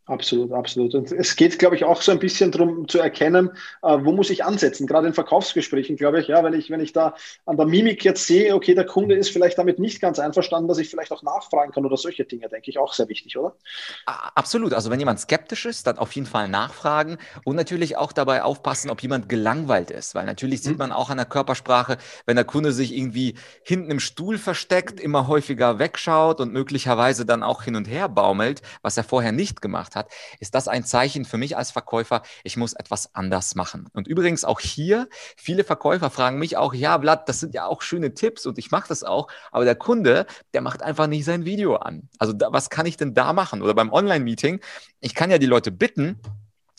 Absolut, 0.06 0.52
absolut. 0.52 0.94
Und 0.94 1.10
es 1.12 1.34
geht, 1.34 1.58
glaube 1.58 1.76
ich, 1.76 1.84
auch 1.84 2.02
so 2.02 2.12
ein 2.12 2.18
bisschen 2.18 2.50
darum 2.50 2.86
zu 2.88 2.98
erkennen, 2.98 3.50
äh, 3.82 3.96
wo 4.02 4.12
muss 4.12 4.28
ich 4.28 4.44
ansetzen. 4.44 4.86
Gerade 4.86 5.06
in 5.06 5.14
Verkaufsgesprächen, 5.14 5.96
glaube 5.96 6.20
ich, 6.20 6.28
ja, 6.28 6.44
wenn 6.44 6.52
ich, 6.52 6.68
wenn 6.68 6.80
ich 6.80 6.92
da 6.92 7.14
an 7.46 7.56
der 7.56 7.64
Mimik 7.64 8.04
jetzt 8.04 8.26
sehe, 8.26 8.54
okay, 8.54 8.74
der 8.74 8.84
Kunde 8.84 9.14
ist 9.14 9.30
vielleicht 9.30 9.56
damit 9.56 9.78
nicht 9.78 10.02
ganz 10.02 10.18
einverstanden, 10.18 10.68
dass 10.68 10.76
ich 10.76 10.90
vielleicht 10.90 11.10
auch 11.10 11.22
nachfragen 11.22 11.72
kann 11.72 11.86
oder 11.86 11.96
solche 11.96 12.26
Dinge, 12.26 12.50
denke 12.50 12.68
ich, 12.68 12.78
auch 12.78 12.92
sehr 12.92 13.08
wichtig, 13.08 13.38
oder? 13.38 13.56
Absolut. 14.04 14.74
Also 14.74 14.90
wenn 14.90 14.98
jemand 14.98 15.20
skeptisch 15.20 15.64
ist, 15.64 15.86
dann 15.86 15.96
auf 15.96 16.12
jeden 16.12 16.26
Fall 16.26 16.48
nachfragen 16.48 17.16
und 17.44 17.56
natürlich 17.56 17.96
auch 17.96 18.12
dabei 18.12 18.42
aufpassen, 18.42 18.90
ob 18.90 19.02
jemand 19.02 19.30
gelangweilt 19.30 19.90
ist, 19.90 20.14
weil 20.14 20.26
natürlich 20.26 20.60
sieht 20.62 20.72
mhm. 20.72 20.78
man 20.78 20.92
auch 20.92 21.08
an 21.08 21.16
der 21.16 21.26
Körpersprache, 21.26 21.96
wenn 22.26 22.36
der 22.36 22.44
Kunde 22.44 22.72
sich 22.72 22.94
irgendwie 22.94 23.36
hinten 23.62 23.90
im 23.90 24.00
Stuhl 24.00 24.36
versteckt, 24.36 25.00
immer 25.00 25.28
häufiger 25.28 25.78
wegschaut 25.78 26.40
und 26.40 26.52
möglicherweise 26.52 27.24
dann 27.24 27.42
auch 27.42 27.62
hin 27.62 27.74
und 27.74 27.86
her 27.86 28.10
baumelt, 28.10 28.60
was 28.82 28.98
er 28.98 29.04
vorher 29.04 29.32
nicht 29.32 29.62
gemacht 29.62 29.93
hat, 29.94 30.10
ist 30.40 30.54
das 30.54 30.68
ein 30.68 30.84
Zeichen 30.84 31.24
für 31.24 31.36
mich 31.36 31.56
als 31.56 31.70
Verkäufer, 31.70 32.22
ich 32.42 32.56
muss 32.56 32.72
etwas 32.72 33.14
anders 33.14 33.54
machen. 33.54 33.88
Und 33.92 34.08
übrigens 34.08 34.44
auch 34.44 34.60
hier, 34.60 35.08
viele 35.36 35.64
Verkäufer 35.64 36.10
fragen 36.10 36.38
mich 36.38 36.56
auch, 36.56 36.74
ja, 36.74 36.98
Vlad, 36.98 37.28
das 37.28 37.40
sind 37.40 37.54
ja 37.54 37.66
auch 37.66 37.82
schöne 37.82 38.14
Tipps 38.14 38.46
und 38.46 38.58
ich 38.58 38.70
mache 38.70 38.88
das 38.88 39.04
auch, 39.04 39.28
aber 39.50 39.64
der 39.64 39.76
Kunde, 39.76 40.26
der 40.52 40.60
macht 40.60 40.82
einfach 40.82 41.06
nicht 41.06 41.24
sein 41.24 41.44
Video 41.44 41.76
an. 41.76 42.08
Also 42.18 42.32
da, 42.32 42.52
was 42.52 42.70
kann 42.70 42.86
ich 42.86 42.96
denn 42.96 43.14
da 43.14 43.32
machen? 43.32 43.62
Oder 43.62 43.74
beim 43.74 43.92
Online-Meeting, 43.92 44.60
ich 45.00 45.14
kann 45.14 45.30
ja 45.30 45.38
die 45.38 45.46
Leute 45.46 45.70
bitten, 45.70 46.20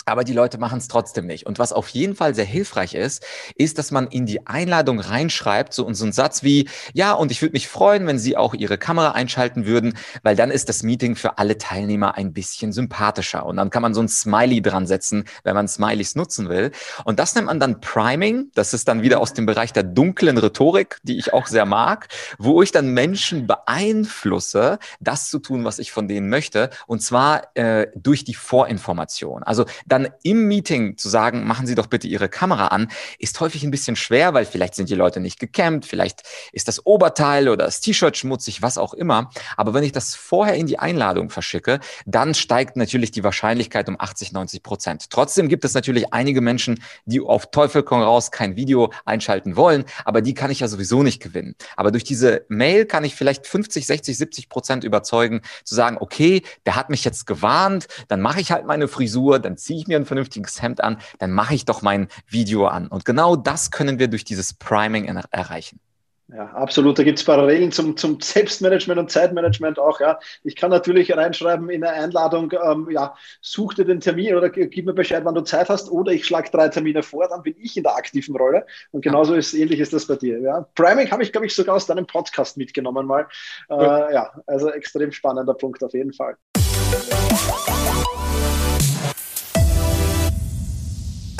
aber 0.05 0.23
die 0.23 0.33
Leute 0.33 0.57
machen 0.57 0.77
es 0.77 0.87
trotzdem 0.87 1.25
nicht. 1.25 1.45
Und 1.45 1.59
was 1.59 1.73
auf 1.73 1.89
jeden 1.89 2.15
Fall 2.15 2.35
sehr 2.35 2.45
hilfreich 2.45 2.93
ist, 2.93 3.25
ist, 3.55 3.77
dass 3.77 3.91
man 3.91 4.07
in 4.07 4.25
die 4.25 4.45
Einladung 4.45 4.99
reinschreibt, 4.99 5.73
so, 5.73 5.91
so 5.93 6.05
ein 6.05 6.11
Satz 6.11 6.43
wie, 6.43 6.69
ja, 6.93 7.13
und 7.13 7.31
ich 7.31 7.41
würde 7.41 7.53
mich 7.53 7.67
freuen, 7.67 8.05
wenn 8.07 8.19
Sie 8.19 8.37
auch 8.37 8.53
Ihre 8.53 8.77
Kamera 8.77 9.11
einschalten 9.11 9.65
würden, 9.65 9.97
weil 10.23 10.35
dann 10.35 10.51
ist 10.51 10.69
das 10.69 10.83
Meeting 10.83 11.15
für 11.15 11.37
alle 11.37 11.57
Teilnehmer 11.57 12.15
ein 12.15 12.33
bisschen 12.33 12.71
sympathischer. 12.71 13.45
Und 13.45 13.57
dann 13.57 13.69
kann 13.69 13.81
man 13.81 13.93
so 13.93 14.01
ein 14.01 14.07
Smiley 14.07 14.61
dran 14.61 14.85
setzen, 14.85 15.25
wenn 15.43 15.55
man 15.55 15.67
Smileys 15.67 16.15
nutzen 16.15 16.49
will. 16.49 16.71
Und 17.03 17.19
das 17.19 17.33
nennt 17.35 17.47
man 17.47 17.59
dann 17.59 17.81
Priming. 17.81 18.51
Das 18.53 18.73
ist 18.73 18.87
dann 18.87 19.01
wieder 19.01 19.19
aus 19.19 19.33
dem 19.33 19.45
Bereich 19.45 19.73
der 19.73 19.83
dunklen 19.83 20.37
Rhetorik, 20.37 20.99
die 21.03 21.17
ich 21.17 21.33
auch 21.33 21.47
sehr 21.47 21.65
mag, 21.65 22.07
wo 22.37 22.61
ich 22.61 22.71
dann 22.71 22.89
Menschen 22.89 23.47
beeinflusse, 23.47 24.79
das 24.99 25.29
zu 25.29 25.39
tun, 25.39 25.65
was 25.65 25.79
ich 25.79 25.91
von 25.91 26.07
denen 26.07 26.29
möchte. 26.29 26.69
Und 26.85 27.01
zwar 27.01 27.55
äh, 27.55 27.87
durch 27.95 28.23
die 28.23 28.35
Vorinformation. 28.35 29.43
Also 29.43 29.65
dann 29.95 30.09
im 30.23 30.47
Meeting 30.47 30.97
zu 30.97 31.07
sagen, 31.07 31.45
machen 31.45 31.67
Sie 31.67 31.75
doch 31.75 31.87
bitte 31.87 32.07
Ihre 32.07 32.27
Kamera 32.27 32.67
an, 32.67 32.89
ist 33.17 33.39
häufig 33.39 33.63
ein 33.63 33.71
bisschen 33.71 33.95
schwer, 33.95 34.33
weil 34.33 34.45
vielleicht 34.45 34.75
sind 34.75 34.89
die 34.89 34.95
Leute 34.95 35.21
nicht 35.21 35.39
gekämmt, 35.39 35.85
vielleicht 35.85 36.23
ist 36.51 36.67
das 36.67 36.85
Oberteil 36.85 37.47
oder 37.47 37.65
das 37.65 37.79
T-Shirt 37.79 38.17
schmutzig, 38.17 38.61
was 38.61 38.77
auch 38.77 38.93
immer. 38.93 39.29
Aber 39.55 39.73
wenn 39.73 39.83
ich 39.83 39.93
das 39.93 40.15
vorher 40.15 40.55
in 40.55 40.67
die 40.67 40.79
Einladung 40.79 41.29
verschicke, 41.29 41.79
dann 42.05 42.33
steigt 42.33 42.75
natürlich 42.75 43.11
die 43.11 43.23
Wahrscheinlichkeit 43.23 43.87
um 43.87 43.95
80, 43.97 44.33
90 44.33 44.63
Prozent. 44.63 45.09
Trotzdem 45.09 45.47
gibt 45.47 45.63
es 45.63 45.73
natürlich 45.73 46.13
einige 46.13 46.41
Menschen, 46.41 46.83
die 47.05 47.21
auf 47.21 47.51
Teufel 47.51 47.83
komm 47.83 48.01
raus 48.01 48.31
kein 48.31 48.57
Video 48.57 48.91
einschalten 49.05 49.55
wollen, 49.55 49.85
aber 50.03 50.21
die 50.21 50.33
kann 50.33 50.51
ich 50.51 50.59
ja 50.59 50.67
sowieso 50.67 51.03
nicht 51.03 51.21
gewinnen. 51.21 51.55
Aber 51.77 51.91
durch 51.91 52.03
diese 52.03 52.45
Mail 52.49 52.85
kann 52.85 53.05
ich 53.05 53.15
vielleicht 53.15 53.47
50, 53.47 53.85
60, 53.85 54.17
70 54.17 54.49
Prozent 54.49 54.83
überzeugen, 54.83 55.41
zu 55.63 55.73
sagen, 55.73 55.97
okay, 55.99 56.41
der 56.65 56.75
hat 56.75 56.89
mich 56.89 57.05
jetzt 57.05 57.25
gewarnt, 57.25 57.87
dann 58.09 58.19
mache 58.19 58.41
ich 58.41 58.51
halt 58.51 58.65
meine 58.65 58.89
Frisur, 58.89 59.39
dann 59.39 59.55
ziehe 59.57 59.79
ich 59.79 59.84
ich 59.85 59.89
mir 59.89 59.97
ein 59.97 60.05
vernünftiges 60.05 60.61
Hemd 60.61 60.83
an, 60.83 60.97
dann 61.19 61.31
mache 61.31 61.55
ich 61.55 61.65
doch 61.65 61.81
mein 61.81 62.07
Video 62.27 62.67
an. 62.67 62.87
Und 62.87 63.05
genau 63.05 63.35
das 63.35 63.71
können 63.71 63.99
wir 63.99 64.07
durch 64.07 64.25
dieses 64.25 64.53
Priming 64.53 65.05
erreichen. 65.31 65.79
Ja, 66.27 66.47
absolut. 66.53 66.97
Da 66.97 67.03
gibt 67.03 67.19
es 67.19 67.23
Parallelen 67.23 67.71
zum, 67.71 67.95
zum 67.97 68.19
Selbstmanagement 68.19 68.99
und 68.99 69.11
Zeitmanagement 69.11 69.77
auch. 69.77 69.99
Ja. 69.99 70.17
Ich 70.43 70.55
kann 70.55 70.71
natürlich 70.71 71.15
reinschreiben 71.15 71.69
in 71.69 71.81
der 71.81 71.93
Einladung, 71.93 72.51
ähm, 72.63 72.87
ja, 72.89 73.13
such 73.41 73.75
dir 73.75 73.85
den 73.85 73.99
Termin 73.99 74.35
oder 74.35 74.49
gib 74.49 74.85
mir 74.85 74.93
Bescheid, 74.93 75.23
wann 75.23 75.35
du 75.35 75.41
Zeit 75.41 75.69
hast, 75.69 75.91
oder 75.91 76.11
ich 76.11 76.25
schlage 76.25 76.49
drei 76.49 76.67
Termine 76.69 77.03
vor, 77.03 77.27
dann 77.27 77.43
bin 77.43 77.53
ich 77.59 77.77
in 77.77 77.83
der 77.83 77.95
aktiven 77.95 78.35
Rolle. 78.35 78.65
Und 78.91 79.01
genauso 79.01 79.35
ist 79.35 79.53
ähnlich 79.53 79.79
ist 79.79 79.93
das 79.93 80.07
bei 80.07 80.15
dir. 80.15 80.39
Ja. 80.39 80.67
Priming 80.73 81.11
habe 81.11 81.21
ich, 81.21 81.31
glaube 81.31 81.45
ich, 81.45 81.53
sogar 81.53 81.75
aus 81.75 81.85
deinem 81.85 82.07
Podcast 82.07 82.57
mitgenommen 82.57 83.05
mal. 83.05 83.27
Äh, 83.69 83.75
ja, 83.75 84.31
also 84.47 84.71
extrem 84.71 85.11
spannender 85.11 85.53
Punkt 85.53 85.83
auf 85.83 85.93
jeden 85.93 86.13
Fall. 86.13 86.37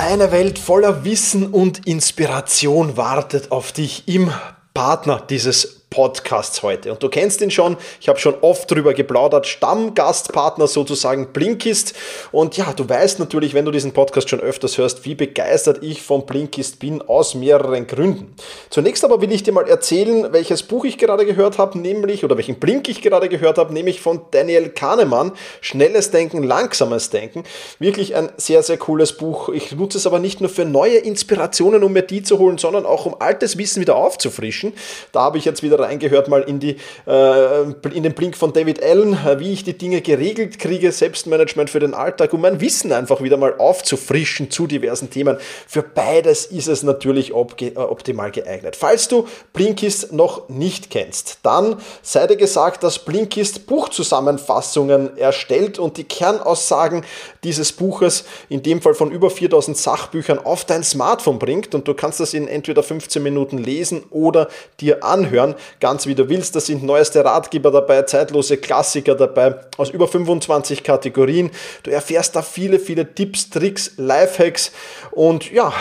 Eine 0.08 0.32
Welt 0.32 0.60
voller 0.60 1.04
Wissen 1.04 1.48
und 1.48 1.88
Inspiration 1.88 2.96
wartet 2.96 3.52
auf 3.52 3.72
dich 3.72 4.08
im 4.08 4.32
Partner 4.72 5.20
dieses 5.20 5.85
Podcasts 5.96 6.62
heute. 6.62 6.92
Und 6.92 7.02
du 7.02 7.08
kennst 7.08 7.40
ihn 7.40 7.52
schon, 7.52 7.78
ich 8.02 8.10
habe 8.10 8.20
schon 8.20 8.36
oft 8.42 8.70
drüber 8.70 8.94
geplaudert, 8.94 9.48
Stammgastpartner 9.48 10.68
sozusagen 10.68 11.32
Blinkist. 11.32 11.94
Und 12.34 12.58
ja, 12.58 12.74
du 12.74 12.90
weißt 12.90 13.20
natürlich, 13.20 13.54
wenn 13.54 13.64
du 13.64 13.72
diesen 13.72 13.94
Podcast 13.94 14.30
schon 14.30 14.42
öfters 14.42 14.78
hörst, 14.78 15.06
wie 15.06 15.16
begeistert 15.16 15.82
ich 15.84 16.02
von 16.02 16.26
Blinkist 16.26 16.80
bin, 16.80 17.02
aus 17.02 17.34
mehreren 17.34 17.88
Gründen. 17.88 18.36
Zunächst 18.70 19.06
aber 19.06 19.22
will 19.22 19.32
ich 19.32 19.44
dir 19.44 19.54
mal 19.54 19.70
erzählen, 19.70 20.34
welches 20.34 20.64
Buch 20.64 20.84
ich 20.84 20.98
gerade 20.98 21.26
gehört 21.26 21.60
habe, 21.60 21.80
nämlich, 21.80 22.26
oder 22.26 22.36
welchen 22.36 22.56
Blink 22.56 22.90
ich 22.90 23.02
gerade 23.02 23.30
gehört 23.30 23.58
habe, 23.58 23.74
nämlich 23.74 24.02
von 24.02 24.20
Daniel 24.32 24.68
Kahnemann, 24.72 25.32
Schnelles 25.62 26.12
Denken, 26.12 26.44
Langsames 26.44 27.10
Denken. 27.10 27.46
Wirklich 27.80 28.16
ein 28.16 28.34
sehr, 28.36 28.64
sehr 28.64 28.78
cooles 28.78 29.16
Buch. 29.16 29.48
Ich 29.48 29.72
nutze 29.72 29.98
es 29.98 30.06
aber 30.06 30.20
nicht 30.20 30.42
nur 30.42 30.50
für 30.50 30.66
neue 30.66 30.98
Inspirationen, 30.98 31.86
um 31.86 31.94
mir 31.94 32.02
die 32.02 32.22
zu 32.22 32.38
holen, 32.38 32.58
sondern 32.58 32.86
auch 32.86 33.06
um 33.06 33.16
altes 33.20 33.58
Wissen 33.58 33.80
wieder 33.80 33.96
aufzufrischen. 33.96 34.74
Da 35.14 35.22
habe 35.22 35.38
ich 35.38 35.46
jetzt 35.46 35.64
wieder 35.64 35.85
reingehört 35.86 36.28
mal 36.28 36.42
in, 36.42 36.60
die, 36.60 36.78
äh, 37.08 37.64
in 37.94 38.04
den 38.04 38.14
Blink 38.14 38.36
von 38.38 38.54
David 38.54 38.84
Allen, 38.84 39.14
äh, 39.14 39.40
wie 39.40 39.54
ich 39.54 39.64
die 39.64 39.78
Dinge 39.78 40.02
geregelt 40.02 40.60
kriege, 40.60 40.92
Selbstmanagement 40.92 41.70
für 41.70 41.80
den 41.80 41.94
Alltag, 41.94 42.34
um 42.34 42.42
mein 42.42 42.62
Wissen 42.62 42.92
einfach 42.92 43.22
wieder 43.22 43.38
mal 43.38 43.56
aufzufrischen 43.58 44.52
zu 44.52 44.68
diversen 44.68 45.10
Themen. 45.10 45.38
Für 45.68 45.82
beides 45.82 46.46
ist 46.46 46.68
es 46.68 46.84
natürlich 46.84 47.32
äh, 47.32 47.34
optimal 47.78 48.32
geeignet. 48.32 48.76
Falls 48.76 49.08
du 49.08 49.28
Blinkist 49.54 50.12
noch 50.12 50.50
nicht 50.50 50.90
kennst, 50.90 51.40
dann 51.44 51.78
sei 52.02 52.28
dir 52.28 52.38
gesagt, 52.38 52.84
dass 52.84 53.00
Blinkist 53.00 53.68
Buchzusammenfassungen 53.68 55.18
erstellt 55.18 55.80
und 55.80 55.98
die 55.98 56.04
Kernaussagen 56.04 57.04
dieses 57.44 57.72
Buches, 57.72 58.26
in 58.50 58.64
dem 58.64 58.82
Fall 58.82 58.94
von 58.94 59.12
über 59.12 59.30
4000 59.30 59.78
Sachbüchern, 59.78 60.40
auf 60.40 60.66
dein 60.66 60.84
Smartphone 60.84 61.40
bringt 61.40 61.76
und 61.76 61.88
du 61.88 61.94
kannst 61.94 62.20
das 62.20 62.34
in 62.34 62.48
entweder 62.48 62.84
15 62.84 63.22
Minuten 63.22 63.58
lesen 63.58 64.04
oder 64.10 64.48
dir 64.80 65.04
anhören, 65.04 65.56
ganz 65.80 66.06
wie 66.06 66.16
du 66.16 66.30
willst. 66.30 66.56
Da 66.56 66.60
sind 66.60 66.84
neueste 66.84 67.24
Ratgeber 67.24 67.72
dabei, 67.72 68.02
zeitlose 68.04 68.58
Klassiker 68.58 69.16
dabei 69.16 69.56
aus 69.78 69.90
über 69.90 70.08
25 70.08 70.84
Kategorien. 70.84 71.52
Du 71.84 71.92
erfährst 71.92 72.36
da 72.36 72.42
viele, 72.42 72.80
viele 72.80 73.14
Tipps, 73.14 73.50
Tricks, 73.50 73.94
Lifehacks 73.98 74.72
und 75.12 75.52
ja, 75.52 75.74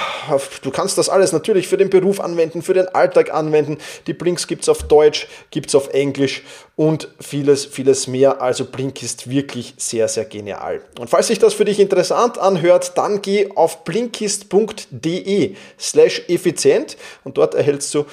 du 0.63 0.71
kannst 0.71 0.99
das 0.99 1.09
alles 1.09 1.33
natürlich 1.33 1.69
für 1.69 1.77
den 1.77 1.91
Beruf 1.91 2.21
anwenden, 2.21 2.63
für 2.63 2.75
den 2.75 2.89
Alltag 2.89 3.33
anwenden. 3.33 3.79
Die 4.07 4.13
Blinks 4.13 4.47
gibt 4.47 4.63
es 4.63 4.69
auf 4.69 4.85
Deutsch, 4.85 5.27
gibt 5.51 5.69
es 5.69 5.75
auf 5.75 5.93
Englisch 5.93 6.43
und 6.77 7.09
vieles, 7.21 7.67
vieles 7.67 8.07
mehr. 8.07 8.43
Also 8.43 8.65
Blink 8.65 9.03
ist 9.03 9.29
wirklich 9.29 9.75
sehr, 9.77 10.09
sehr 10.09 10.25
genial. 10.25 10.83
Und 10.99 11.09
falls 11.09 11.29
sich 11.29 11.39
das 11.39 11.55
für 11.55 11.65
dich 11.65 11.79
interessant 11.79 12.39
anhört, 12.39 12.99
dann 12.99 13.23
geh 13.23 13.51
auf 13.55 13.85
blinkist.de 13.85 15.55
slash 15.79 16.23
effizient 16.29 16.97
und 17.23 17.39
dort 17.39 17.55
erhältst 17.55 17.95
du 17.95 18.05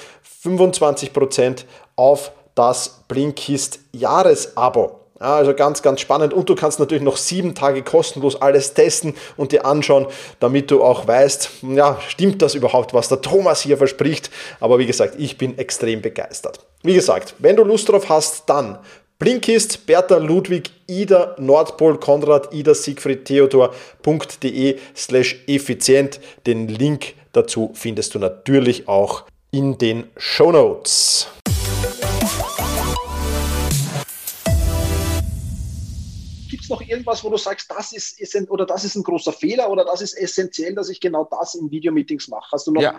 25% 0.44 1.64
auf 1.96 2.32
das 2.54 3.02
Blinkist 3.08 3.80
Jahresabo. 3.92 5.01
Also 5.22 5.54
ganz, 5.54 5.82
ganz 5.82 6.00
spannend. 6.00 6.34
Und 6.34 6.48
du 6.48 6.54
kannst 6.54 6.80
natürlich 6.80 7.04
noch 7.04 7.16
sieben 7.16 7.54
Tage 7.54 7.82
kostenlos 7.82 8.40
alles 8.40 8.74
testen 8.74 9.14
und 9.36 9.52
dir 9.52 9.64
anschauen, 9.64 10.06
damit 10.40 10.70
du 10.70 10.82
auch 10.82 11.06
weißt, 11.06 11.50
ja, 11.74 11.98
stimmt 12.08 12.42
das 12.42 12.54
überhaupt, 12.54 12.92
was 12.92 13.08
der 13.08 13.20
Thomas 13.20 13.62
hier 13.62 13.76
verspricht. 13.76 14.30
Aber 14.60 14.78
wie 14.78 14.86
gesagt, 14.86 15.14
ich 15.18 15.38
bin 15.38 15.56
extrem 15.58 16.02
begeistert. 16.02 16.60
Wie 16.82 16.94
gesagt, 16.94 17.34
wenn 17.38 17.56
du 17.56 17.62
Lust 17.62 17.88
drauf 17.88 18.08
hast, 18.08 18.48
dann 18.48 18.78
Blinkist, 19.18 19.86
Bertha 19.86 20.16
Ludwig, 20.16 20.72
Ida, 20.88 21.36
Nordpol, 21.38 22.00
Konrad, 22.00 22.52
Ida, 22.52 22.74
Siegfried, 22.74 23.24
Theodor.de 23.24 24.78
slash 24.96 25.44
effizient. 25.46 26.18
Den 26.44 26.66
Link 26.66 27.14
dazu 27.32 27.70
findest 27.74 28.16
du 28.16 28.18
natürlich 28.18 28.88
auch 28.88 29.22
in 29.52 29.78
den 29.78 30.10
Show 30.16 30.50
Notes. 30.50 31.28
Noch 36.72 36.80
irgendwas, 36.80 37.22
wo 37.22 37.30
du 37.30 37.36
sagst, 37.36 37.70
das 37.70 37.92
ist, 37.92 38.20
ist 38.20 38.34
oder 38.50 38.66
das 38.66 38.84
ist 38.84 38.96
ein 38.96 39.02
großer 39.02 39.32
Fehler 39.32 39.70
oder 39.70 39.84
das 39.84 40.00
ist 40.00 40.14
essentiell, 40.14 40.74
dass 40.74 40.88
ich 40.88 41.00
genau 41.00 41.28
das 41.30 41.54
in 41.54 41.70
Videomeetings 41.70 42.28
mache? 42.28 42.50
Hast 42.52 42.66
du 42.66 42.72
noch 42.72 42.82
ja. 42.82 42.98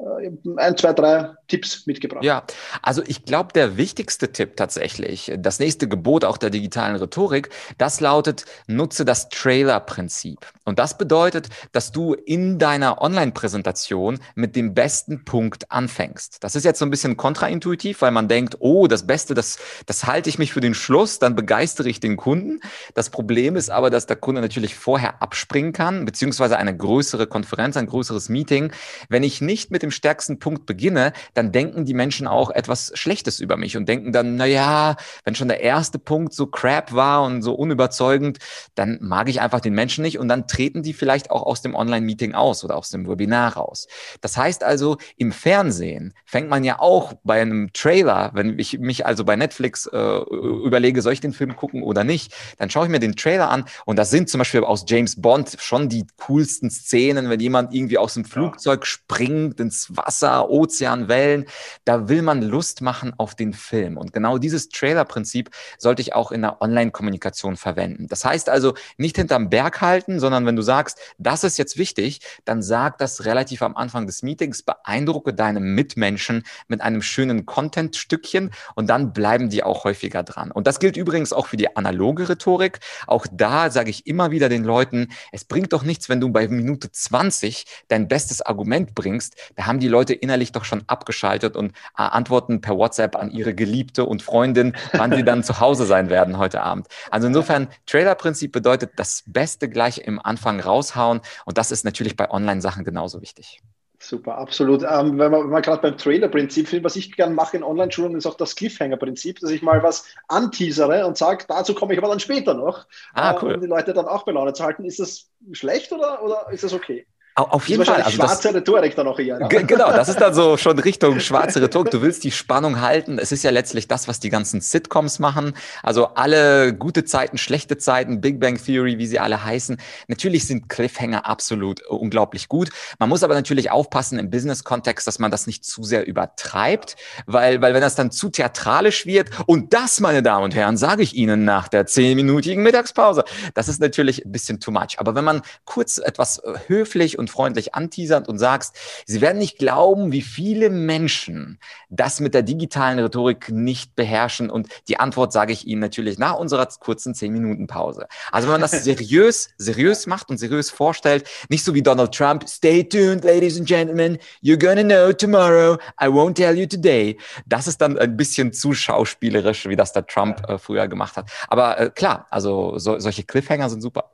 Äh, 0.00 0.30
ein, 0.56 0.76
zwei, 0.76 0.92
drei 0.92 1.30
Tipps 1.48 1.86
mitgebracht. 1.86 2.24
Ja, 2.24 2.44
also 2.82 3.02
ich 3.06 3.24
glaube, 3.24 3.52
der 3.52 3.76
wichtigste 3.76 4.32
Tipp 4.32 4.56
tatsächlich, 4.56 5.32
das 5.38 5.58
nächste 5.58 5.88
Gebot 5.88 6.24
auch 6.24 6.38
der 6.38 6.50
digitalen 6.50 6.96
Rhetorik, 6.96 7.50
das 7.76 8.00
lautet, 8.00 8.44
nutze 8.66 9.04
das 9.04 9.28
Trailer-Prinzip. 9.28 10.38
Und 10.64 10.78
das 10.78 10.96
bedeutet, 10.96 11.48
dass 11.72 11.92
du 11.92 12.14
in 12.14 12.58
deiner 12.58 13.02
Online-Präsentation 13.02 14.20
mit 14.34 14.56
dem 14.56 14.74
besten 14.74 15.24
Punkt 15.24 15.70
anfängst. 15.70 16.42
Das 16.42 16.54
ist 16.54 16.64
jetzt 16.64 16.78
so 16.78 16.86
ein 16.86 16.90
bisschen 16.90 17.16
kontraintuitiv, 17.16 18.00
weil 18.02 18.12
man 18.12 18.28
denkt, 18.28 18.56
oh, 18.60 18.86
das 18.86 19.06
Beste, 19.06 19.34
das, 19.34 19.58
das 19.86 20.06
halte 20.06 20.30
ich 20.30 20.38
mich 20.38 20.52
für 20.52 20.60
den 20.60 20.74
Schluss, 20.74 21.18
dann 21.18 21.34
begeistere 21.34 21.88
ich 21.88 22.00
den 22.00 22.16
Kunden. 22.16 22.60
Das 22.94 23.10
Problem 23.10 23.56
ist 23.56 23.70
aber, 23.70 23.90
dass 23.90 24.06
der 24.06 24.16
Kunde 24.16 24.40
natürlich 24.40 24.76
vorher 24.76 25.22
abspringen 25.22 25.72
kann, 25.72 26.04
beziehungsweise 26.04 26.56
eine 26.56 26.76
größere 26.76 27.26
Konferenz, 27.26 27.76
ein 27.76 27.86
größeres 27.86 28.28
Meeting. 28.28 28.72
Wenn 29.08 29.22
ich 29.22 29.40
nicht 29.40 29.70
mit 29.70 29.82
dem 29.82 29.89
dem 29.90 29.92
stärksten 29.92 30.38
Punkt 30.38 30.66
beginne, 30.66 31.12
dann 31.34 31.52
denken 31.52 31.84
die 31.84 31.94
Menschen 31.94 32.26
auch 32.26 32.50
etwas 32.50 32.92
Schlechtes 32.94 33.40
über 33.40 33.56
mich 33.56 33.76
und 33.76 33.88
denken 33.88 34.12
dann, 34.12 34.36
na 34.36 34.46
ja, 34.46 34.96
wenn 35.24 35.34
schon 35.34 35.48
der 35.48 35.60
erste 35.60 35.98
Punkt 35.98 36.32
so 36.32 36.46
crap 36.46 36.92
war 36.92 37.24
und 37.24 37.42
so 37.42 37.54
unüberzeugend, 37.54 38.38
dann 38.74 38.98
mag 39.00 39.28
ich 39.28 39.40
einfach 39.40 39.60
den 39.60 39.74
Menschen 39.74 40.02
nicht 40.02 40.18
und 40.18 40.28
dann 40.28 40.46
treten 40.46 40.82
die 40.82 40.92
vielleicht 40.92 41.30
auch 41.30 41.42
aus 41.42 41.62
dem 41.62 41.74
Online-Meeting 41.74 42.34
aus 42.34 42.64
oder 42.64 42.76
aus 42.76 42.90
dem 42.90 43.08
Webinar 43.08 43.54
raus. 43.54 43.88
Das 44.20 44.36
heißt 44.36 44.62
also, 44.64 44.96
im 45.16 45.32
Fernsehen 45.32 46.14
fängt 46.24 46.48
man 46.48 46.64
ja 46.64 46.78
auch 46.78 47.14
bei 47.24 47.40
einem 47.40 47.72
Trailer, 47.72 48.30
wenn 48.34 48.58
ich 48.58 48.78
mich 48.78 49.06
also 49.06 49.24
bei 49.24 49.36
Netflix 49.36 49.86
äh, 49.86 49.96
überlege, 49.96 51.02
soll 51.02 51.12
ich 51.12 51.20
den 51.20 51.32
Film 51.32 51.56
gucken 51.56 51.82
oder 51.82 52.04
nicht, 52.04 52.34
dann 52.58 52.70
schaue 52.70 52.86
ich 52.86 52.90
mir 52.90 53.00
den 53.00 53.16
Trailer 53.16 53.50
an 53.50 53.64
und 53.84 53.98
das 53.98 54.10
sind 54.10 54.28
zum 54.28 54.38
Beispiel 54.38 54.64
aus 54.64 54.84
James 54.86 55.20
Bond 55.20 55.56
schon 55.58 55.88
die 55.88 56.06
coolsten 56.26 56.70
Szenen, 56.70 57.28
wenn 57.28 57.40
jemand 57.40 57.74
irgendwie 57.74 57.98
aus 57.98 58.14
dem 58.14 58.24
Flugzeug 58.24 58.86
springt 58.86 59.58
ins 59.60 59.79
Wasser, 59.90 60.50
Ozean, 60.50 61.08
Wellen. 61.08 61.46
Da 61.84 62.08
will 62.08 62.22
man 62.22 62.42
Lust 62.42 62.82
machen 62.82 63.14
auf 63.16 63.34
den 63.34 63.52
Film. 63.52 63.96
Und 63.96 64.12
genau 64.12 64.38
dieses 64.38 64.68
Trailer-Prinzip 64.68 65.50
sollte 65.78 66.02
ich 66.02 66.14
auch 66.14 66.32
in 66.32 66.42
der 66.42 66.60
Online-Kommunikation 66.60 67.56
verwenden. 67.56 68.06
Das 68.08 68.24
heißt 68.24 68.48
also 68.48 68.74
nicht 68.96 69.16
hinterm 69.16 69.50
Berg 69.50 69.80
halten, 69.80 70.20
sondern 70.20 70.46
wenn 70.46 70.56
du 70.56 70.62
sagst, 70.62 70.98
das 71.18 71.44
ist 71.44 71.58
jetzt 71.58 71.78
wichtig, 71.78 72.20
dann 72.44 72.62
sag 72.62 72.98
das 72.98 73.24
relativ 73.24 73.62
am 73.62 73.76
Anfang 73.76 74.06
des 74.06 74.22
Meetings, 74.22 74.62
beeindrucke 74.62 75.32
deine 75.34 75.60
Mitmenschen 75.60 76.44
mit 76.68 76.80
einem 76.80 77.02
schönen 77.02 77.46
Content-Stückchen 77.46 78.50
und 78.74 78.88
dann 78.88 79.12
bleiben 79.12 79.50
die 79.50 79.62
auch 79.62 79.84
häufiger 79.84 80.22
dran. 80.22 80.50
Und 80.50 80.66
das 80.66 80.78
gilt 80.80 80.96
übrigens 80.96 81.32
auch 81.32 81.46
für 81.46 81.56
die 81.56 81.76
analoge 81.76 82.28
Rhetorik. 82.28 82.80
Auch 83.06 83.26
da 83.30 83.70
sage 83.70 83.90
ich 83.90 84.06
immer 84.06 84.30
wieder 84.30 84.48
den 84.48 84.64
Leuten, 84.64 85.08
es 85.32 85.44
bringt 85.44 85.72
doch 85.72 85.82
nichts, 85.82 86.08
wenn 86.08 86.20
du 86.20 86.30
bei 86.30 86.48
Minute 86.48 86.90
20 86.90 87.64
dein 87.88 88.08
bestes 88.08 88.42
Argument 88.42 88.94
bringst. 88.94 89.36
Da 89.60 89.66
haben 89.66 89.78
die 89.78 89.88
Leute 89.88 90.14
innerlich 90.14 90.52
doch 90.52 90.64
schon 90.64 90.84
abgeschaltet 90.86 91.54
und 91.54 91.72
äh, 91.72 91.72
antworten 91.96 92.62
per 92.62 92.78
WhatsApp 92.78 93.14
an 93.14 93.30
ihre 93.30 93.54
Geliebte 93.54 94.06
und 94.06 94.22
Freundin, 94.22 94.74
wann 94.94 95.12
sie 95.12 95.22
dann 95.22 95.44
zu 95.44 95.60
Hause 95.60 95.84
sein 95.84 96.08
werden 96.08 96.38
heute 96.38 96.62
Abend. 96.62 96.86
Also 97.10 97.26
insofern, 97.26 97.68
Trailer-Prinzip 97.84 98.52
bedeutet 98.52 98.92
das 98.96 99.22
Beste 99.26 99.68
gleich 99.68 99.98
im 99.98 100.18
Anfang 100.18 100.60
raushauen 100.60 101.20
und 101.44 101.58
das 101.58 101.72
ist 101.72 101.84
natürlich 101.84 102.16
bei 102.16 102.30
Online-Sachen 102.30 102.84
genauso 102.84 103.20
wichtig. 103.20 103.60
Super, 103.98 104.38
absolut. 104.38 104.82
Ähm, 104.82 105.18
wenn 105.18 105.30
man, 105.30 105.50
man 105.50 105.60
gerade 105.60 105.82
beim 105.82 105.98
Trailer-Prinzip 105.98 106.66
finde, 106.66 106.84
was 106.86 106.96
ich 106.96 107.14
gerne 107.14 107.34
mache 107.34 107.58
in 107.58 107.62
Online-Schulungen, 107.62 108.16
ist 108.16 108.24
auch 108.24 108.38
das 108.38 108.56
Cliffhanger-Prinzip, 108.56 109.40
dass 109.40 109.50
ich 109.50 109.60
mal 109.60 109.82
was 109.82 110.06
anteasere 110.28 111.06
und 111.06 111.18
sage, 111.18 111.44
dazu 111.46 111.74
komme 111.74 111.92
ich 111.92 111.98
aber 111.98 112.08
dann 112.08 112.18
später 112.18 112.54
noch, 112.54 112.86
ah, 113.12 113.38
cool. 113.42 113.50
äh, 113.50 113.54
um 113.56 113.60
die 113.60 113.66
Leute 113.66 113.92
dann 113.92 114.06
auch 114.06 114.24
bei 114.24 114.32
Laune 114.32 114.54
zu 114.54 114.64
halten. 114.64 114.86
Ist 114.86 115.00
das 115.00 115.28
schlecht 115.52 115.92
oder, 115.92 116.22
oder 116.22 116.46
ist 116.50 116.64
das 116.64 116.72
okay? 116.72 117.06
Auf 117.34 117.68
jeden 117.68 117.84
Fall. 117.84 118.02
Also 118.02 118.16
schwarze 118.16 118.48
das, 118.48 118.56
Rhetorik 118.56 118.94
dann 118.96 119.06
auch 119.06 119.18
eher. 119.18 119.38
Ne? 119.38 119.48
Genau, 119.48 119.90
das 119.92 120.08
ist 120.08 120.20
dann 120.20 120.34
so 120.34 120.56
schon 120.56 120.78
Richtung 120.78 121.20
schwarze 121.20 121.62
Rhetorik. 121.62 121.90
Du 121.90 122.02
willst 122.02 122.24
die 122.24 122.32
Spannung 122.32 122.80
halten. 122.80 123.18
Es 123.18 123.32
ist 123.32 123.44
ja 123.44 123.50
letztlich 123.50 123.88
das, 123.88 124.08
was 124.08 124.20
die 124.20 124.30
ganzen 124.30 124.60
Sitcoms 124.60 125.18
machen. 125.20 125.54
Also 125.82 126.08
alle 126.14 126.74
gute 126.74 127.04
Zeiten, 127.04 127.38
schlechte 127.38 127.78
Zeiten, 127.78 128.20
Big 128.20 128.40
Bang 128.40 128.62
Theory, 128.62 128.98
wie 128.98 129.06
sie 129.06 129.20
alle 129.20 129.44
heißen. 129.44 129.78
Natürlich 130.08 130.46
sind 130.46 130.68
Cliffhanger 130.68 131.26
absolut 131.26 131.82
unglaublich 131.86 132.48
gut. 132.48 132.70
Man 132.98 133.08
muss 133.08 133.22
aber 133.22 133.34
natürlich 133.34 133.70
aufpassen 133.70 134.18
im 134.18 134.30
Business-Kontext, 134.30 135.06
dass 135.06 135.18
man 135.18 135.30
das 135.30 135.46
nicht 135.46 135.64
zu 135.64 135.84
sehr 135.84 136.06
übertreibt, 136.06 136.96
weil, 137.26 137.62
weil 137.62 137.74
wenn 137.74 137.80
das 137.80 137.94
dann 137.94 138.10
zu 138.10 138.28
theatralisch 138.28 139.06
wird 139.06 139.30
und 139.46 139.72
das, 139.72 140.00
meine 140.00 140.22
Damen 140.22 140.44
und 140.44 140.54
Herren, 140.54 140.76
sage 140.76 141.02
ich 141.02 141.14
Ihnen 141.14 141.44
nach 141.44 141.68
der 141.68 141.86
zehnminütigen 141.86 142.62
Mittagspause, 142.62 143.24
das 143.54 143.68
ist 143.68 143.80
natürlich 143.80 144.24
ein 144.24 144.32
bisschen 144.32 144.58
too 144.58 144.72
much. 144.72 144.98
Aber 144.98 145.14
wenn 145.14 145.24
man 145.24 145.42
kurz 145.64 145.98
etwas 145.98 146.42
höflich 146.66 147.19
und 147.20 147.30
freundlich 147.30 147.74
anteasernd 147.74 148.26
und 148.26 148.38
sagst, 148.38 148.76
Sie 149.06 149.20
werden 149.20 149.38
nicht 149.38 149.58
glauben, 149.58 150.10
wie 150.10 150.22
viele 150.22 150.70
Menschen 150.70 151.60
das 151.88 152.18
mit 152.18 152.34
der 152.34 152.42
digitalen 152.42 152.98
Rhetorik 152.98 153.50
nicht 153.50 153.94
beherrschen. 153.94 154.50
Und 154.50 154.68
die 154.88 154.98
Antwort 154.98 155.32
sage 155.32 155.52
ich 155.52 155.66
Ihnen 155.66 155.80
natürlich 155.80 156.18
nach 156.18 156.36
unserer 156.36 156.66
kurzen 156.66 157.14
10-Minuten-Pause. 157.14 158.08
Also 158.32 158.48
wenn 158.48 158.54
man 158.54 158.60
das 158.62 158.70
seriös, 158.84 159.50
seriös 159.58 160.06
macht 160.06 160.30
und 160.30 160.38
seriös 160.38 160.70
vorstellt, 160.70 161.28
nicht 161.48 161.64
so 161.64 161.74
wie 161.74 161.82
Donald 161.82 162.12
Trump, 162.12 162.48
stay 162.48 162.82
tuned, 162.82 163.24
ladies 163.24 163.58
and 163.58 163.68
gentlemen, 163.68 164.18
you're 164.42 164.58
gonna 164.58 164.82
know 164.82 165.12
tomorrow, 165.12 165.76
I 166.00 166.06
won't 166.06 166.34
tell 166.34 166.56
you 166.56 166.66
today. 166.66 167.18
Das 167.46 167.68
ist 167.68 167.80
dann 167.80 167.98
ein 167.98 168.16
bisschen 168.16 168.52
zu 168.52 168.72
schauspielerisch, 168.72 169.68
wie 169.68 169.76
das 169.76 169.92
der 169.92 170.06
Trump 170.06 170.48
äh, 170.48 170.58
früher 170.58 170.88
gemacht 170.88 171.16
hat. 171.16 171.30
Aber 171.48 171.78
äh, 171.78 171.90
klar, 171.90 172.26
also 172.30 172.78
so, 172.78 172.98
solche 172.98 173.24
Cliffhanger 173.24 173.68
sind 173.68 173.82
super. 173.82 174.10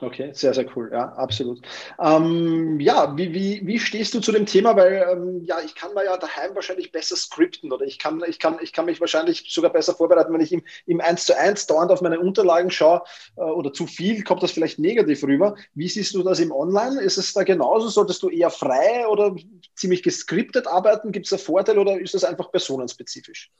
Okay, 0.00 0.30
sehr, 0.32 0.54
sehr 0.54 0.66
cool. 0.74 0.90
Ja, 0.90 1.12
absolut. 1.12 1.60
Ähm, 2.00 2.80
ja, 2.80 3.16
wie, 3.16 3.34
wie, 3.34 3.60
wie 3.64 3.78
stehst 3.78 4.14
du 4.14 4.20
zu 4.20 4.32
dem 4.32 4.46
Thema? 4.46 4.74
Weil 4.74 5.06
ähm, 5.12 5.44
ja, 5.44 5.60
ich 5.60 5.74
kann 5.74 5.92
mir 5.94 6.04
ja 6.04 6.16
daheim 6.16 6.54
wahrscheinlich 6.54 6.90
besser 6.90 7.14
skripten 7.14 7.70
oder 7.70 7.84
ich 7.84 7.98
kann, 7.98 8.22
ich 8.26 8.38
kann, 8.38 8.56
ich 8.62 8.72
kann 8.72 8.86
mich 8.86 9.00
wahrscheinlich 9.00 9.44
sogar 9.50 9.70
besser 9.70 9.94
vorbereiten, 9.94 10.32
wenn 10.32 10.40
ich 10.40 10.52
im, 10.52 10.62
im 10.86 11.00
1 11.00 11.26
zu 11.26 11.38
1 11.38 11.66
dauernd 11.66 11.92
auf 11.92 12.00
meine 12.00 12.18
Unterlagen 12.18 12.70
schaue 12.70 13.02
äh, 13.36 13.42
oder 13.42 13.72
zu 13.72 13.86
viel, 13.86 14.24
kommt 14.24 14.42
das 14.42 14.52
vielleicht 14.52 14.78
negativ 14.78 15.22
rüber. 15.24 15.54
Wie 15.74 15.88
siehst 15.88 16.14
du 16.14 16.22
das 16.22 16.40
im 16.40 16.52
Online? 16.52 17.00
Ist 17.00 17.18
es 17.18 17.32
da 17.34 17.44
genauso? 17.44 17.88
Solltest 17.88 18.22
du 18.22 18.30
eher 18.30 18.50
frei 18.50 19.06
oder 19.06 19.36
ziemlich 19.76 20.02
geskriptet 20.02 20.66
arbeiten? 20.66 21.12
Gibt 21.12 21.26
es 21.26 21.30
da 21.30 21.38
Vorteile 21.38 21.80
oder 21.80 22.00
ist 22.00 22.14
das 22.14 22.24
einfach 22.24 22.50
personenspezifisch? 22.50 23.52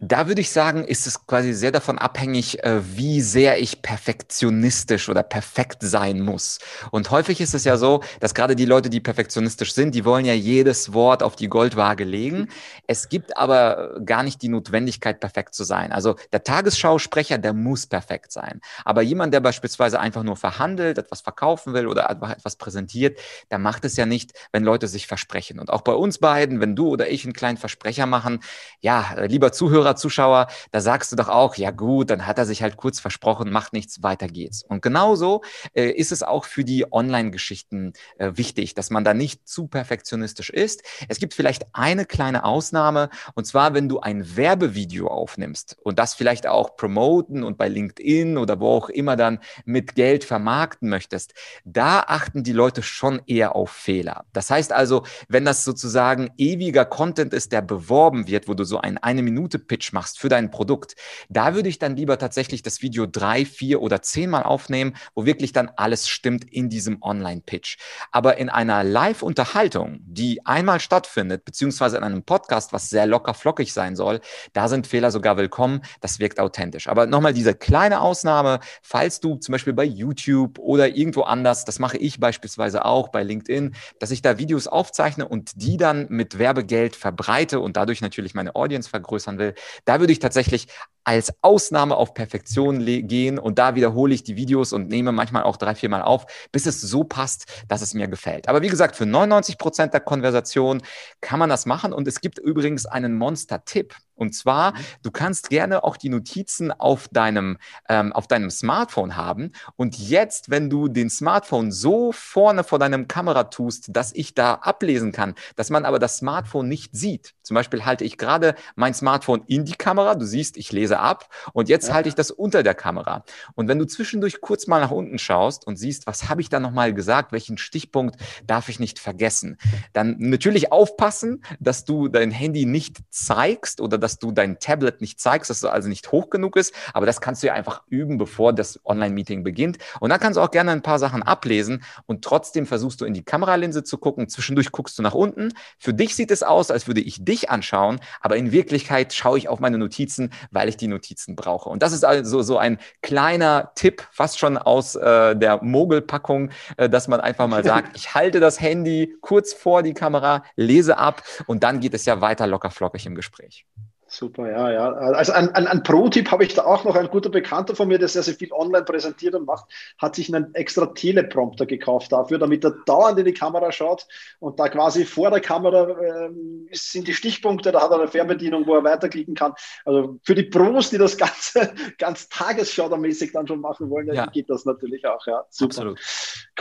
Da 0.00 0.28
würde 0.28 0.42
ich 0.42 0.50
sagen, 0.50 0.84
ist 0.84 1.06
es 1.06 1.26
quasi 1.26 1.54
sehr 1.54 1.72
davon 1.72 1.98
abhängig, 1.98 2.62
äh, 2.62 2.80
wie 2.96 3.20
sehr 3.20 3.58
ich 3.58 3.82
perfektionistisch 3.82 5.08
oder 5.08 5.24
perfekt 5.24 5.82
sein 5.88 6.20
muss. 6.20 6.58
Und 6.90 7.10
häufig 7.10 7.40
ist 7.40 7.54
es 7.54 7.64
ja 7.64 7.76
so, 7.76 8.02
dass 8.20 8.34
gerade 8.34 8.56
die 8.56 8.64
Leute, 8.64 8.90
die 8.90 9.00
perfektionistisch 9.00 9.72
sind, 9.72 9.94
die 9.94 10.04
wollen 10.04 10.24
ja 10.24 10.34
jedes 10.34 10.92
Wort 10.92 11.22
auf 11.22 11.36
die 11.36 11.48
Goldwaage 11.48 12.04
legen. 12.04 12.48
Es 12.86 13.08
gibt 13.08 13.36
aber 13.36 13.98
gar 14.04 14.22
nicht 14.22 14.42
die 14.42 14.48
Notwendigkeit, 14.48 15.20
perfekt 15.20 15.54
zu 15.54 15.64
sein. 15.64 15.92
Also 15.92 16.16
der 16.32 16.44
Tagesschausprecher, 16.44 17.38
der 17.38 17.52
muss 17.52 17.86
perfekt 17.86 18.32
sein. 18.32 18.60
Aber 18.84 19.02
jemand, 19.02 19.34
der 19.34 19.40
beispielsweise 19.40 20.00
einfach 20.00 20.22
nur 20.22 20.36
verhandelt, 20.36 20.98
etwas 20.98 21.20
verkaufen 21.20 21.74
will 21.74 21.86
oder 21.86 22.10
einfach 22.10 22.30
etwas 22.30 22.56
präsentiert, 22.56 23.18
der 23.50 23.58
macht 23.58 23.84
es 23.84 23.96
ja 23.96 24.06
nicht, 24.06 24.32
wenn 24.52 24.64
Leute 24.64 24.88
sich 24.88 25.06
versprechen. 25.06 25.58
Und 25.58 25.70
auch 25.70 25.82
bei 25.82 25.92
uns 25.92 26.18
beiden, 26.18 26.60
wenn 26.60 26.76
du 26.76 26.88
oder 26.88 27.08
ich 27.10 27.24
einen 27.24 27.32
kleinen 27.32 27.58
Versprecher 27.58 28.06
machen, 28.06 28.40
ja, 28.80 29.14
lieber 29.26 29.52
Zuhörer, 29.52 29.96
Zuschauer, 29.96 30.48
da 30.70 30.80
sagst 30.80 31.12
du 31.12 31.16
doch 31.16 31.28
auch, 31.28 31.56
ja 31.56 31.70
gut, 31.70 32.10
dann 32.10 32.26
hat 32.26 32.38
er 32.38 32.46
sich 32.46 32.62
halt 32.62 32.76
kurz 32.76 33.00
versprochen, 33.00 33.50
macht 33.50 33.72
nichts, 33.72 34.02
weiter 34.02 34.26
geht's. 34.28 34.62
Und 34.62 34.82
genauso 34.82 35.42
äh, 35.74 35.90
ist 35.90 36.12
es 36.12 36.22
auch 36.22 36.44
für 36.44 36.64
die 36.64 36.92
Online-Geschichten 36.92 37.92
äh, 38.18 38.32
wichtig, 38.34 38.74
dass 38.74 38.90
man 38.90 39.04
da 39.04 39.14
nicht 39.14 39.48
zu 39.48 39.66
perfektionistisch 39.66 40.50
ist. 40.50 40.82
Es 41.08 41.18
gibt 41.18 41.34
vielleicht 41.34 41.66
eine 41.72 42.04
kleine 42.04 42.44
Ausnahme, 42.44 43.10
und 43.34 43.46
zwar, 43.46 43.74
wenn 43.74 43.88
du 43.88 44.00
ein 44.00 44.36
Werbevideo 44.36 45.08
aufnimmst 45.08 45.76
und 45.82 45.98
das 45.98 46.14
vielleicht 46.14 46.46
auch 46.46 46.76
promoten 46.76 47.42
und 47.44 47.58
bei 47.58 47.68
LinkedIn 47.68 48.38
oder 48.38 48.60
wo 48.60 48.68
auch 48.68 48.88
immer 48.88 49.16
dann 49.16 49.40
mit 49.64 49.94
Geld 49.94 50.24
vermarkten 50.24 50.88
möchtest, 50.88 51.34
da 51.64 52.00
achten 52.00 52.42
die 52.42 52.52
Leute 52.52 52.82
schon 52.82 53.20
eher 53.26 53.56
auf 53.56 53.70
Fehler. 53.70 54.24
Das 54.32 54.50
heißt 54.50 54.72
also, 54.72 55.04
wenn 55.28 55.44
das 55.44 55.64
sozusagen 55.64 56.30
ewiger 56.36 56.84
Content 56.84 57.34
ist, 57.34 57.52
der 57.52 57.62
beworben 57.62 58.26
wird, 58.26 58.48
wo 58.48 58.54
du 58.54 58.64
so 58.64 58.80
einen 58.80 58.98
eine 58.98 59.22
Minute 59.22 59.58
Pitch 59.58 59.92
machst 59.92 60.18
für 60.18 60.28
dein 60.28 60.50
Produkt, 60.50 60.94
da 61.28 61.54
würde 61.54 61.68
ich 61.68 61.78
dann 61.78 61.96
lieber 61.96 62.18
tatsächlich 62.18 62.62
das 62.62 62.82
Video 62.82 63.06
drei, 63.06 63.44
vier 63.44 63.82
oder 63.82 64.02
zehnmal 64.02 64.42
aufnehmen, 64.42 64.94
wo 65.14 65.26
wirklich 65.26 65.52
dann 65.58 65.70
alles 65.76 66.08
stimmt 66.08 66.44
in 66.44 66.68
diesem 66.68 67.02
Online-Pitch. 67.02 67.76
Aber 68.10 68.38
in 68.38 68.48
einer 68.48 68.84
Live-Unterhaltung, 68.84 70.00
die 70.06 70.46
einmal 70.46 70.80
stattfindet, 70.80 71.44
beziehungsweise 71.44 71.96
in 71.96 72.04
einem 72.04 72.22
Podcast, 72.22 72.72
was 72.72 72.88
sehr 72.88 73.06
locker 73.06 73.34
flockig 73.34 73.72
sein 73.72 73.96
soll, 73.96 74.20
da 74.52 74.68
sind 74.68 74.86
Fehler 74.86 75.10
sogar 75.10 75.36
willkommen. 75.36 75.82
Das 76.00 76.18
wirkt 76.18 76.40
authentisch. 76.40 76.88
Aber 76.88 77.06
nochmal 77.06 77.34
diese 77.34 77.54
kleine 77.54 78.00
Ausnahme, 78.00 78.60
falls 78.82 79.20
du 79.20 79.36
zum 79.36 79.52
Beispiel 79.52 79.72
bei 79.72 79.84
YouTube 79.84 80.58
oder 80.58 80.88
irgendwo 80.88 81.22
anders, 81.22 81.64
das 81.64 81.78
mache 81.78 81.98
ich 81.98 82.20
beispielsweise 82.20 82.84
auch 82.84 83.08
bei 83.08 83.22
LinkedIn, 83.22 83.74
dass 83.98 84.10
ich 84.10 84.22
da 84.22 84.38
Videos 84.38 84.66
aufzeichne 84.66 85.26
und 85.26 85.52
die 85.56 85.76
dann 85.76 86.06
mit 86.08 86.38
Werbegeld 86.38 86.96
verbreite 86.96 87.60
und 87.60 87.76
dadurch 87.76 88.00
natürlich 88.00 88.34
meine 88.34 88.54
Audience 88.54 88.88
vergrößern 88.88 89.38
will, 89.38 89.54
da 89.84 90.00
würde 90.00 90.12
ich 90.12 90.20
tatsächlich 90.20 90.68
als 91.08 91.32
Ausnahme 91.40 91.96
auf 91.96 92.12
Perfektion 92.12 92.84
gehen 92.84 93.38
und 93.38 93.58
da 93.58 93.74
wiederhole 93.74 94.12
ich 94.12 94.24
die 94.24 94.36
Videos 94.36 94.74
und 94.74 94.90
nehme 94.90 95.10
manchmal 95.10 95.44
auch 95.44 95.56
drei, 95.56 95.74
vier 95.74 95.88
Mal 95.88 96.02
auf, 96.02 96.26
bis 96.52 96.66
es 96.66 96.82
so 96.82 97.02
passt, 97.02 97.46
dass 97.66 97.80
es 97.80 97.94
mir 97.94 98.08
gefällt. 98.08 98.46
Aber 98.46 98.60
wie 98.60 98.68
gesagt, 98.68 98.94
für 98.94 99.06
99 99.06 99.56
Prozent 99.56 99.94
der 99.94 100.02
Konversation 100.02 100.82
kann 101.22 101.38
man 101.38 101.48
das 101.48 101.64
machen 101.64 101.94
und 101.94 102.06
es 102.06 102.20
gibt 102.20 102.38
übrigens 102.38 102.84
einen 102.84 103.16
Monster-Tipp. 103.16 103.94
Und 104.18 104.34
zwar, 104.34 104.72
mhm. 104.72 104.76
du 105.02 105.10
kannst 105.10 105.48
gerne 105.50 105.84
auch 105.84 105.96
die 105.96 106.08
Notizen 106.08 106.72
auf 106.72 107.08
deinem, 107.08 107.58
ähm, 107.88 108.12
auf 108.12 108.26
deinem 108.26 108.50
Smartphone 108.50 109.16
haben. 109.16 109.52
Und 109.76 109.98
jetzt, 109.98 110.50
wenn 110.50 110.68
du 110.68 110.88
den 110.88 111.10
Smartphone 111.10 111.72
so 111.72 112.12
vorne 112.12 112.64
vor 112.64 112.78
deinem 112.78 113.08
Kamera 113.08 113.44
tust, 113.44 113.86
dass 113.88 114.12
ich 114.14 114.34
da 114.34 114.54
ablesen 114.54 115.12
kann, 115.12 115.34
dass 115.56 115.70
man 115.70 115.84
aber 115.84 115.98
das 115.98 116.18
Smartphone 116.18 116.68
nicht 116.68 116.94
sieht. 116.94 117.34
Zum 117.42 117.54
Beispiel 117.54 117.84
halte 117.84 118.04
ich 118.04 118.18
gerade 118.18 118.54
mein 118.74 118.94
Smartphone 118.94 119.42
in 119.46 119.64
die 119.64 119.74
Kamera. 119.74 120.14
Du 120.14 120.26
siehst, 120.26 120.56
ich 120.56 120.72
lese 120.72 120.98
ab. 120.98 121.28
Und 121.52 121.68
jetzt 121.68 121.88
ja. 121.88 121.94
halte 121.94 122.08
ich 122.08 122.14
das 122.14 122.30
unter 122.30 122.62
der 122.62 122.74
Kamera. 122.74 123.24
Und 123.54 123.68
wenn 123.68 123.78
du 123.78 123.86
zwischendurch 123.86 124.40
kurz 124.40 124.66
mal 124.66 124.80
nach 124.80 124.90
unten 124.90 125.18
schaust 125.18 125.66
und 125.66 125.76
siehst, 125.76 126.06
was 126.06 126.28
habe 126.28 126.40
ich 126.40 126.48
da 126.48 126.60
nochmal 126.60 126.92
gesagt, 126.92 127.32
welchen 127.32 127.58
Stichpunkt 127.58 128.16
darf 128.46 128.68
ich 128.68 128.80
nicht 128.80 128.98
vergessen, 128.98 129.56
dann 129.92 130.16
natürlich 130.18 130.72
aufpassen, 130.72 131.42
dass 131.60 131.84
du 131.84 132.08
dein 132.08 132.30
Handy 132.30 132.66
nicht 132.66 132.98
zeigst 133.10 133.80
oder 133.80 133.98
dass 133.98 134.07
dass 134.08 134.18
du 134.18 134.32
dein 134.32 134.58
Tablet 134.58 135.02
nicht 135.02 135.20
zeigst, 135.20 135.50
dass 135.50 135.58
es 135.58 135.64
also 135.66 135.86
nicht 135.90 136.10
hoch 136.12 136.30
genug 136.30 136.56
ist. 136.56 136.74
Aber 136.94 137.04
das 137.04 137.20
kannst 137.20 137.42
du 137.42 137.48
ja 137.48 137.52
einfach 137.52 137.82
üben, 137.88 138.16
bevor 138.16 138.54
das 138.54 138.80
Online-Meeting 138.86 139.44
beginnt. 139.44 139.76
Und 140.00 140.08
dann 140.08 140.18
kannst 140.18 140.38
du 140.38 140.40
auch 140.40 140.50
gerne 140.50 140.70
ein 140.70 140.80
paar 140.80 140.98
Sachen 140.98 141.22
ablesen 141.22 141.84
und 142.06 142.24
trotzdem 142.24 142.64
versuchst 142.64 143.02
du 143.02 143.04
in 143.04 143.12
die 143.12 143.22
Kameralinse 143.22 143.84
zu 143.84 143.98
gucken. 143.98 144.30
Zwischendurch 144.30 144.72
guckst 144.72 144.98
du 144.98 145.02
nach 145.02 145.12
unten. 145.12 145.52
Für 145.78 145.92
dich 145.92 146.14
sieht 146.14 146.30
es 146.30 146.42
aus, 146.42 146.70
als 146.70 146.86
würde 146.86 147.02
ich 147.02 147.22
dich 147.22 147.50
anschauen, 147.50 148.00
aber 148.22 148.38
in 148.38 148.50
Wirklichkeit 148.50 149.12
schaue 149.12 149.36
ich 149.36 149.50
auf 149.50 149.60
meine 149.60 149.76
Notizen, 149.76 150.32
weil 150.50 150.70
ich 150.70 150.78
die 150.78 150.88
Notizen 150.88 151.36
brauche. 151.36 151.68
Und 151.68 151.82
das 151.82 151.92
ist 151.92 152.06
also 152.06 152.40
so 152.40 152.56
ein 152.56 152.78
kleiner 153.02 153.72
Tipp, 153.74 154.08
fast 154.10 154.38
schon 154.38 154.56
aus 154.56 154.94
äh, 154.94 155.36
der 155.36 155.62
Mogelpackung, 155.62 156.50
äh, 156.78 156.88
dass 156.88 157.08
man 157.08 157.20
einfach 157.20 157.46
mal 157.46 157.62
sagt, 157.72 157.94
ich 157.94 158.14
halte 158.14 158.40
das 158.40 158.58
Handy 158.58 159.14
kurz 159.20 159.52
vor 159.52 159.82
die 159.82 159.92
Kamera, 159.92 160.44
lese 160.56 160.96
ab 160.96 161.22
und 161.46 161.62
dann 161.62 161.80
geht 161.80 161.92
es 161.92 162.06
ja 162.06 162.22
weiter 162.22 162.46
locker 162.46 162.70
flockig 162.70 163.04
im 163.04 163.14
Gespräch. 163.14 163.66
Super, 164.10 164.50
ja, 164.50 164.72
ja. 164.72 164.92
Also 164.92 165.32
ein, 165.32 165.54
ein, 165.54 165.66
ein 165.66 165.82
Pro-Tipp 165.82 166.30
habe 166.30 166.42
ich 166.42 166.54
da 166.54 166.64
auch 166.64 166.84
noch. 166.84 166.96
Ein 166.96 167.08
guter 167.08 167.28
Bekannter 167.28 167.76
von 167.76 167.88
mir, 167.88 167.98
der 167.98 168.08
sehr, 168.08 168.22
sehr 168.22 168.34
viel 168.34 168.50
online 168.52 168.84
präsentiert 168.84 169.34
und 169.34 169.44
macht, 169.44 169.66
hat 169.98 170.14
sich 170.14 170.34
einen 170.34 170.54
extra 170.54 170.86
Teleprompter 170.86 171.66
gekauft 171.66 172.10
dafür, 172.10 172.38
damit 172.38 172.64
er 172.64 172.70
dauernd 172.86 173.18
in 173.18 173.26
die 173.26 173.34
Kamera 173.34 173.70
schaut 173.70 174.06
und 174.40 174.58
da 174.58 174.68
quasi 174.68 175.04
vor 175.04 175.30
der 175.30 175.40
Kamera 175.40 175.90
äh, 175.90 176.30
sind 176.72 177.06
die 177.06 177.12
Stichpunkte, 177.12 177.70
da 177.70 177.82
hat 177.82 177.90
er 177.90 177.98
eine 177.98 178.08
Fernbedienung, 178.08 178.66
wo 178.66 178.76
er 178.76 178.84
weiterklicken 178.84 179.34
kann. 179.34 179.52
Also 179.84 180.18
für 180.22 180.34
die 180.34 180.44
Pros, 180.44 180.88
die 180.88 180.98
das 180.98 181.18
Ganze 181.18 181.74
ganz 181.98 182.30
tagesschaudermäßig 182.30 183.32
dann 183.32 183.46
schon 183.46 183.60
machen 183.60 183.90
wollen, 183.90 184.12
ja. 184.12 184.26
geht 184.26 184.48
das 184.48 184.64
natürlich 184.64 185.06
auch. 185.06 185.26
Ja, 185.26 185.44
super. 185.50 185.68
Absolut. 185.68 186.00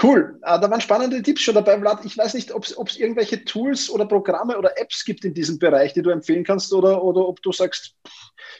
Cool. 0.01 0.39
Äh, 0.43 0.59
da 0.59 0.69
waren 0.69 0.81
spannende 0.81 1.21
Tipps 1.21 1.41
schon 1.41 1.55
dabei, 1.55 1.79
Vlad. 1.79 2.05
Ich 2.05 2.17
weiß 2.17 2.33
nicht, 2.33 2.51
ob 2.53 2.63
es 2.65 2.97
irgendwelche 2.97 3.45
Tools 3.45 3.89
oder 3.89 4.05
Programme 4.05 4.57
oder 4.57 4.79
Apps 4.79 5.05
gibt 5.05 5.25
in 5.25 5.33
diesem 5.33 5.59
Bereich, 5.59 5.93
die 5.93 6.01
du 6.01 6.09
empfehlen 6.09 6.43
kannst 6.43 6.73
oder, 6.73 7.03
oder 7.03 7.27
ob 7.27 7.36
du 7.41 7.51
sagst, 7.51 7.95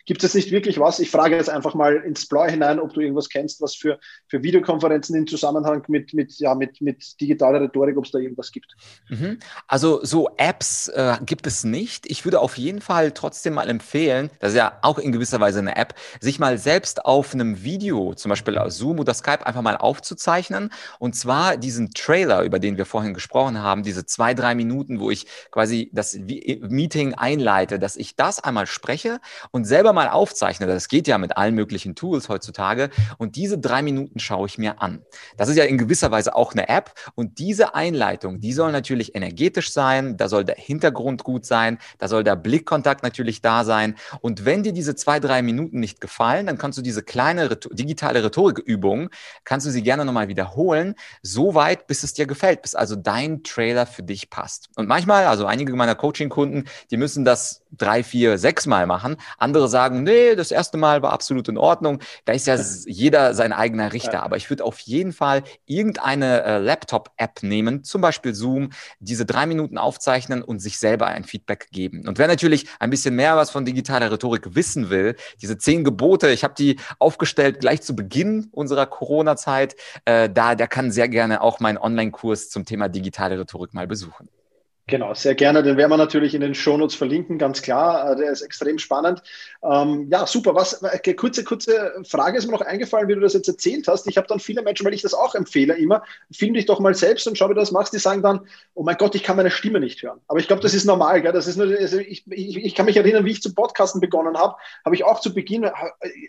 gibt 0.05 0.23
es 0.23 0.33
nicht 0.33 0.51
wirklich 0.51 0.79
was? 0.79 0.99
Ich 0.99 1.11
frage 1.11 1.35
jetzt 1.35 1.49
einfach 1.49 1.73
mal 1.73 1.97
ins 1.97 2.27
Blaue 2.27 2.49
hinein, 2.49 2.79
ob 2.79 2.93
du 2.93 3.01
irgendwas 3.01 3.29
kennst, 3.29 3.61
was 3.61 3.75
für, 3.75 3.99
für 4.27 4.43
Videokonferenzen 4.43 5.15
im 5.15 5.27
Zusammenhang 5.27 5.83
mit, 5.87 6.13
mit, 6.13 6.39
ja, 6.39 6.55
mit, 6.55 6.81
mit 6.81 7.19
digitaler 7.19 7.61
Rhetorik, 7.61 7.97
ob 7.97 8.05
es 8.05 8.11
da 8.11 8.19
irgendwas 8.19 8.51
gibt. 8.51 8.75
Mhm. 9.09 9.39
Also 9.67 10.03
so 10.03 10.29
Apps 10.37 10.87
äh, 10.89 11.17
gibt 11.25 11.47
es 11.47 11.63
nicht. 11.63 12.09
Ich 12.09 12.25
würde 12.25 12.39
auf 12.39 12.57
jeden 12.57 12.81
Fall 12.81 13.11
trotzdem 13.11 13.53
mal 13.53 13.69
empfehlen, 13.69 14.29
das 14.39 14.51
ist 14.51 14.57
ja 14.57 14.79
auch 14.81 14.97
in 14.97 15.11
gewisser 15.11 15.39
Weise 15.39 15.59
eine 15.59 15.75
App, 15.75 15.95
sich 16.19 16.39
mal 16.39 16.57
selbst 16.57 17.05
auf 17.05 17.33
einem 17.33 17.63
Video, 17.63 18.13
zum 18.13 18.29
Beispiel 18.29 18.57
Zoom 18.67 18.99
oder 18.99 19.13
Skype, 19.13 19.45
einfach 19.45 19.61
mal 19.61 19.77
aufzuzeichnen. 19.77 20.71
Und 20.99 21.15
zwar 21.15 21.57
diesen 21.57 21.91
Trailer, 21.91 22.43
über 22.43 22.59
den 22.59 22.77
wir 22.77 22.85
vorhin 22.85 23.13
gesprochen 23.13 23.61
haben, 23.61 23.83
diese 23.83 24.05
zwei, 24.05 24.33
drei 24.33 24.55
Minuten, 24.55 24.99
wo 24.99 25.11
ich 25.11 25.27
quasi 25.51 25.89
das 25.93 26.15
Meeting 26.15 27.13
einleite, 27.13 27.79
dass 27.79 27.95
ich 27.95 28.15
das 28.15 28.39
einmal 28.43 28.66
spreche 28.67 29.19
und 29.51 29.65
selber 29.65 29.93
mal 29.93 30.09
aufzeichne. 30.09 30.67
Das 30.67 30.87
geht 30.87 31.07
ja 31.07 31.17
mit 31.17 31.37
allen 31.37 31.55
möglichen 31.55 31.95
Tools 31.95 32.29
heutzutage. 32.29 32.89
Und 33.17 33.35
diese 33.35 33.57
drei 33.57 33.81
Minuten 33.81 34.19
schaue 34.19 34.47
ich 34.47 34.57
mir 34.57 34.81
an. 34.81 35.03
Das 35.37 35.49
ist 35.49 35.57
ja 35.57 35.63
in 35.63 35.77
gewisser 35.77 36.11
Weise 36.11 36.35
auch 36.35 36.53
eine 36.53 36.69
App. 36.69 36.93
Und 37.15 37.39
diese 37.39 37.75
Einleitung, 37.75 38.39
die 38.39 38.53
soll 38.53 38.71
natürlich 38.71 39.15
energetisch 39.15 39.71
sein. 39.71 40.17
Da 40.17 40.29
soll 40.29 40.43
der 40.43 40.55
Hintergrund 40.55 41.23
gut 41.23 41.45
sein. 41.45 41.77
Da 41.97 42.07
soll 42.07 42.23
der 42.23 42.35
Blickkontakt 42.35 43.03
natürlich 43.03 43.41
da 43.41 43.63
sein. 43.63 43.95
Und 44.21 44.45
wenn 44.45 44.63
dir 44.63 44.73
diese 44.73 44.95
zwei, 44.95 45.19
drei 45.19 45.41
Minuten 45.41 45.79
nicht 45.79 46.01
gefallen, 46.01 46.45
dann 46.45 46.57
kannst 46.57 46.77
du 46.77 46.81
diese 46.81 47.03
kleine 47.03 47.49
digitale 47.71 48.23
Rhetorikübung, 48.23 49.09
kannst 49.43 49.65
du 49.65 49.71
sie 49.71 49.83
gerne 49.83 50.05
nochmal 50.05 50.27
wiederholen, 50.27 50.95
so 51.21 51.55
weit, 51.55 51.87
bis 51.87 52.03
es 52.03 52.13
dir 52.13 52.27
gefällt, 52.27 52.61
bis 52.61 52.75
also 52.75 52.95
dein 52.95 53.43
Trailer 53.43 53.85
für 53.85 54.03
dich 54.03 54.29
passt. 54.29 54.69
Und 54.75 54.87
manchmal, 54.87 55.25
also 55.25 55.45
einige 55.45 55.73
meiner 55.75 55.95
Coaching-Kunden, 55.95 56.65
die 56.91 56.97
müssen 56.97 57.25
das 57.25 57.63
drei, 57.71 58.03
vier, 58.03 58.37
sechs 58.37 58.65
Mal 58.65 58.87
machen. 58.87 59.17
Andere 59.37 59.67
sagen, 59.67 60.03
nee, 60.03 60.35
das 60.35 60.51
erste 60.51 60.77
Mal 60.77 61.01
war 61.01 61.13
absolut 61.13 61.47
in 61.47 61.57
Ordnung. 61.57 61.99
Da 62.25 62.33
ist 62.33 62.47
ja 62.47 62.57
jeder 62.85 63.33
sein 63.33 63.53
eigener 63.53 63.93
Richter. 63.93 64.23
Aber 64.23 64.37
ich 64.37 64.49
würde 64.49 64.63
auf 64.63 64.79
jeden 64.79 65.13
Fall 65.13 65.43
irgendeine 65.65 66.43
äh, 66.43 66.57
Laptop-App 66.59 67.43
nehmen, 67.43 67.83
zum 67.83 68.01
Beispiel 68.01 68.33
Zoom, 68.33 68.69
diese 68.99 69.25
drei 69.25 69.45
Minuten 69.45 69.77
aufzeichnen 69.77 70.41
und 70.41 70.59
sich 70.59 70.79
selber 70.79 71.07
ein 71.07 71.23
Feedback 71.23 71.69
geben. 71.71 72.07
Und 72.07 72.17
wer 72.17 72.27
natürlich 72.27 72.67
ein 72.79 72.89
bisschen 72.89 73.15
mehr 73.15 73.35
was 73.35 73.49
von 73.49 73.65
digitaler 73.65 74.11
Rhetorik 74.11 74.55
wissen 74.55 74.89
will, 74.89 75.15
diese 75.41 75.57
zehn 75.57 75.83
Gebote, 75.83 76.29
ich 76.29 76.43
habe 76.43 76.53
die 76.57 76.79
aufgestellt 76.99 77.59
gleich 77.59 77.81
zu 77.81 77.95
Beginn 77.95 78.49
unserer 78.51 78.85
Corona-Zeit, 78.85 79.75
äh, 80.05 80.29
da, 80.29 80.55
der 80.55 80.67
kann 80.67 80.91
sehr 80.91 81.09
gerne 81.09 81.41
auch 81.41 81.59
meinen 81.59 81.77
Online-Kurs 81.77 82.49
zum 82.49 82.65
Thema 82.65 82.89
digitale 82.89 83.39
Rhetorik 83.39 83.73
mal 83.73 83.87
besuchen. 83.87 84.29
Genau, 84.89 85.13
sehr 85.13 85.35
gerne. 85.35 85.63
Den 85.63 85.75
werden 85.75 85.91
wir 85.91 85.97
natürlich 85.97 86.33
in 86.33 86.39
den 86.39 86.55
Shownotes 86.55 86.95
verlinken, 86.95 87.37
ganz 87.37 87.61
klar. 87.61 88.09
Äh, 88.11 88.15
der 88.15 88.31
ist 88.31 88.41
extrem 88.41 88.79
spannend. 88.79 89.21
Ähm, 89.61 90.07
ja, 90.09 90.25
super. 90.25 90.55
Was, 90.55 90.81
äh, 90.81 91.13
kurze, 91.13 91.43
kurze 91.43 91.93
Frage 92.07 92.37
ist 92.37 92.45
mir 92.45 92.53
noch 92.53 92.61
eingefallen, 92.61 93.09
wie 93.09 93.15
du 93.15 93.19
das 93.19 93.33
jetzt 93.33 93.49
erzählt 93.49 93.89
hast. 93.89 94.07
Ich 94.07 94.15
habe 94.15 94.27
dann 94.27 94.39
viele 94.39 94.61
Menschen, 94.61 94.85
weil 94.85 94.93
ich 94.93 95.01
das 95.01 95.13
auch 95.13 95.35
empfehle 95.35 95.77
immer, 95.77 96.03
film 96.31 96.53
dich 96.53 96.67
doch 96.67 96.79
mal 96.79 96.95
selbst 96.95 97.27
und 97.27 97.37
schau, 97.37 97.49
wie 97.49 97.53
du 97.53 97.59
das 97.59 97.73
machst. 97.73 97.91
Die 97.91 97.99
sagen 97.99 98.21
dann, 98.21 98.47
oh 98.75 98.83
mein 98.83 98.95
Gott, 98.95 99.13
ich 99.15 99.23
kann 99.23 99.35
meine 99.35 99.51
Stimme 99.51 99.81
nicht 99.81 100.01
hören. 100.03 100.21
Aber 100.29 100.39
ich 100.39 100.47
glaube, 100.47 100.61
das 100.61 100.73
ist 100.73 100.85
normal. 100.85 101.21
Gell? 101.21 101.33
Das 101.33 101.47
ist 101.47 101.57
nur, 101.57 101.67
also 101.67 101.97
ich, 101.97 102.25
ich, 102.31 102.55
ich, 102.55 102.73
kann 102.73 102.85
mich 102.85 102.95
erinnern, 102.95 103.25
wie 103.25 103.31
ich 103.31 103.41
zu 103.41 103.53
Podcasten 103.53 103.99
begonnen 103.99 104.37
habe, 104.37 104.55
habe 104.85 104.95
ich 104.95 105.03
auch 105.03 105.19
zu 105.19 105.33
Beginn, 105.33 105.65
äh, 105.65 105.71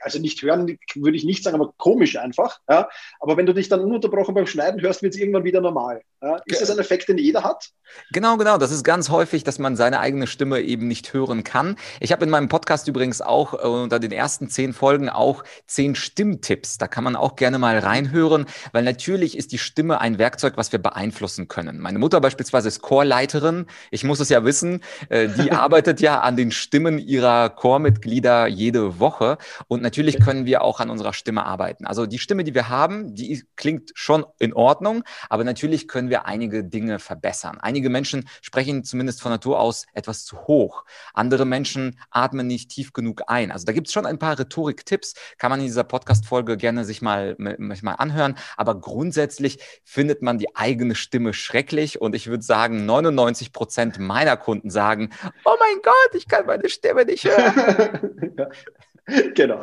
also 0.01 0.19
nicht 0.19 0.43
hören, 0.43 0.79
würde 0.97 1.17
ich 1.17 1.25
nicht 1.25 1.45
sagen, 1.45 1.55
aber 1.55 1.75
komisch 1.77 2.17
einfach. 2.17 2.59
Ja? 2.69 2.89
Aber 3.21 3.37
wenn 3.37 3.47
du 3.47 3.55
dich 3.55 3.69
dann 3.69 3.81
ununterbrochen 3.81 4.35
beim 4.35 4.49
Schneiden 4.49 4.81
hörst, 4.81 5.03
wird 5.03 5.15
es 5.15 5.21
irgendwann 5.21 5.45
wieder 5.45 5.61
normal. 5.61 6.03
Ja? 6.21 6.41
Ist 6.47 6.61
das 6.61 6.71
ein 6.71 6.81
Effekt, 6.81 7.09
den 7.09 7.19
jeder 7.19 7.45
hat? 7.45 7.69
Genau, 8.11 8.37
genau. 8.37 8.48
Das 8.57 8.71
ist 8.71 8.85
ganz 8.85 9.11
häufig, 9.11 9.45
dass 9.45 9.59
man 9.59 9.77
seine 9.77 10.01
eigene 10.01 10.27
Stimme 10.27 10.61
eben 10.61 10.89
nicht 10.89 11.13
hören 11.13 11.45
kann. 11.45 11.77
Ich 12.01 12.13
habe 12.13 12.25
in 12.25 12.31
meinem 12.31 12.49
Podcast 12.49 12.89
übrigens 12.89 13.21
auch 13.21 13.53
äh, 13.53 13.67
unter 13.67 13.99
den 13.99 14.13
ersten 14.13 14.49
zehn 14.49 14.73
Folgen 14.73 15.11
auch 15.11 15.45
zehn 15.67 15.95
Stimmtipps. 15.95 16.79
Da 16.79 16.87
kann 16.87 17.05
man 17.05 17.17
auch 17.17 17.37
gerne 17.37 17.59
mal 17.59 17.79
reinhören, 17.79 18.47
weil 18.73 18.85
natürlich 18.85 19.37
ist 19.37 19.53
die 19.53 19.59
Stimme 19.59 20.01
ein 20.01 20.19
Werkzeug, 20.19 20.55
was 20.57 20.73
wir 20.73 20.79
beeinflussen 20.79 21.49
können. 21.49 21.81
Meine 21.81 21.99
Mutter 21.99 22.21
beispielsweise 22.21 22.69
ist 22.69 22.81
Chorleiterin. 22.81 23.67
Ich 23.91 24.05
muss 24.05 24.21
es 24.21 24.31
ja 24.31 24.45
wissen. 24.45 24.83
Äh, 25.11 25.29
die 25.29 25.53
arbeitet 25.59 26.01
ja 26.01 26.21
an 26.21 26.37
den 26.37 26.51
Stimmen 26.51 26.99
ihrer 26.99 27.51
Chormitglieder 27.51 28.47
jede 28.47 29.01
Woche. 29.01 29.37
Und 29.67 29.83
natürlich 29.83 30.21
können 30.21 30.47
wir 30.47 30.63
auch 30.63 30.81
an 30.81 30.89
unserer 30.89 31.13
Stimme 31.13 31.45
arbeiten. 31.45 31.85
Also 31.87 32.07
die 32.07 32.19
Stimme, 32.19 32.45
die 32.45 32.55
wir 32.55 32.69
haben, 32.69 33.15
die 33.15 33.45
klingt 33.57 33.91
schon 33.95 34.25
in 34.39 34.55
Ordnung, 34.55 35.03
aber 35.29 35.45
natürlich 35.45 35.89
können 35.89 36.09
wir 36.09 36.27
einige 36.27 36.65
Dinge 36.65 36.99
verbessern. 36.99 37.59
Einige 37.61 37.91
Menschen 37.91 38.29
sprechen 38.43 38.85
zumindest 38.85 39.21
von 39.23 39.33
Natur 39.33 39.61
aus 39.61 39.87
etwas 39.93 40.25
zu 40.25 40.47
hoch. 40.47 40.85
Andere 41.15 41.45
Menschen 41.45 41.99
atmen 42.11 42.47
nicht 42.47 42.71
tief 42.71 42.93
genug 42.93 43.23
ein. 43.27 43.51
Also 43.51 43.65
da 43.65 43.73
gibt 43.73 43.89
es 43.89 43.93
schon 43.93 44.07
ein 44.07 44.19
paar 44.19 44.39
Rhetorik-Tipps, 44.39 45.15
kann 45.39 45.51
man 45.51 45.61
in 45.61 45.67
dieser 45.67 45.85
Podcast-Folge 45.85 46.57
gerne 46.57 46.85
sich 46.85 47.03
mal, 47.03 47.37
mal 47.39 47.95
anhören. 47.95 48.37
Aber 48.57 48.81
grundsätzlich 48.81 49.59
findet 49.85 50.23
man 50.23 50.39
die 50.39 50.55
eigene 50.57 50.95
Stimme 50.95 51.33
schrecklich 51.35 52.01
und 52.01 52.15
ich 52.15 52.29
würde 52.29 52.43
sagen, 52.43 52.87
99 52.87 53.53
Prozent 53.53 53.99
meiner 53.99 54.37
Kunden 54.37 54.71
sagen, 54.71 55.11
oh 55.45 55.57
mein 55.59 55.83
Gott, 55.83 56.15
ich 56.15 56.29
kann 56.29 56.47
meine 56.47 56.69
Stimme 56.69 57.05
nicht 57.05 57.25
hören. 57.25 58.19
Genau. 59.35 59.63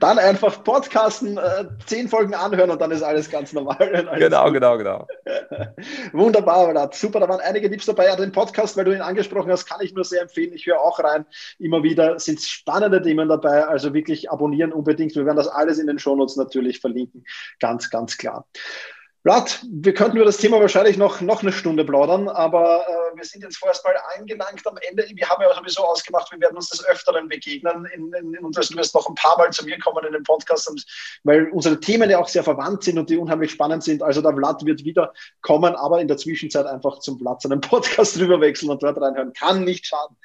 Dann 0.00 0.18
einfach 0.18 0.64
Podcasten, 0.64 1.36
äh, 1.36 1.64
zehn 1.86 2.08
Folgen 2.08 2.34
anhören 2.34 2.70
und 2.70 2.80
dann 2.80 2.90
ist 2.90 3.02
alles 3.02 3.30
ganz 3.30 3.52
normal. 3.52 3.76
Alles 4.06 4.18
genau, 4.18 4.44
gut. 4.44 4.54
genau, 4.54 4.78
genau. 4.78 5.06
Wunderbar, 6.12 6.70
Vlad. 6.70 6.94
Super, 6.94 7.20
da 7.20 7.28
waren 7.28 7.40
einige 7.40 7.70
Tipps 7.70 7.86
dabei. 7.86 8.06
Ja, 8.06 8.16
den 8.16 8.32
Podcast, 8.32 8.76
weil 8.76 8.84
du 8.84 8.94
ihn 8.94 9.02
angesprochen 9.02 9.50
hast, 9.50 9.66
kann 9.66 9.80
ich 9.82 9.92
nur 9.94 10.04
sehr 10.04 10.22
empfehlen. 10.22 10.52
Ich 10.54 10.66
höre 10.66 10.80
auch 10.80 10.98
rein. 11.00 11.26
Immer 11.58 11.82
wieder 11.82 12.18
sind 12.18 12.40
spannende 12.40 13.02
Themen 13.02 13.28
dabei. 13.28 13.66
Also 13.66 13.92
wirklich 13.92 14.30
abonnieren 14.30 14.72
unbedingt. 14.72 15.14
Wir 15.14 15.26
werden 15.26 15.36
das 15.36 15.48
alles 15.48 15.78
in 15.78 15.86
den 15.86 15.98
Shownotes 15.98 16.36
natürlich 16.36 16.80
verlinken. 16.80 17.24
Ganz, 17.60 17.90
ganz 17.90 18.16
klar. 18.16 18.46
Vlad, 19.26 19.58
wir 19.68 19.92
könnten 19.92 20.18
über 20.18 20.24
das 20.24 20.36
Thema 20.36 20.60
wahrscheinlich 20.60 20.96
noch, 20.96 21.20
noch 21.20 21.42
eine 21.42 21.50
Stunde 21.50 21.84
plaudern, 21.84 22.28
aber 22.28 22.84
äh, 22.86 23.16
wir 23.16 23.24
sind 23.24 23.42
jetzt 23.42 23.56
vorerst 23.56 23.84
mal 23.84 23.96
eingelangt 24.16 24.64
am 24.64 24.76
Ende. 24.88 25.04
Wir 25.12 25.28
haben 25.28 25.42
ja 25.42 25.52
sowieso 25.52 25.82
ausgemacht, 25.82 26.30
wir 26.30 26.40
werden 26.40 26.54
uns 26.54 26.68
des 26.68 26.86
Öfteren 26.86 27.28
begegnen 27.28 27.88
in, 27.92 28.12
in, 28.12 28.34
in 28.34 28.44
und 28.44 28.56
du 28.56 28.76
wirst 28.76 28.94
noch 28.94 29.08
ein 29.08 29.16
paar 29.16 29.36
Mal 29.36 29.50
zu 29.50 29.64
mir 29.64 29.80
kommen 29.80 30.04
in 30.06 30.12
den 30.12 30.22
Podcast, 30.22 30.70
weil 31.24 31.50
unsere 31.50 31.80
Themen 31.80 32.08
ja 32.08 32.20
auch 32.20 32.28
sehr 32.28 32.44
verwandt 32.44 32.84
sind 32.84 33.00
und 33.00 33.10
die 33.10 33.16
unheimlich 33.16 33.50
spannend 33.50 33.82
sind. 33.82 34.00
Also 34.00 34.22
der 34.22 34.32
Vlad 34.32 34.64
wird 34.64 34.84
wieder 34.84 35.12
kommen, 35.42 35.74
aber 35.74 36.00
in 36.00 36.06
der 36.06 36.18
Zwischenzeit 36.18 36.66
einfach 36.66 37.00
zum 37.00 37.18
Platz 37.18 37.44
einen 37.46 37.60
Podcast 37.60 38.16
rüberwechseln 38.20 38.70
und 38.70 38.84
dort 38.84 39.00
reinhören. 39.00 39.32
Kann 39.32 39.64
nicht 39.64 39.86
schaden. 39.86 40.16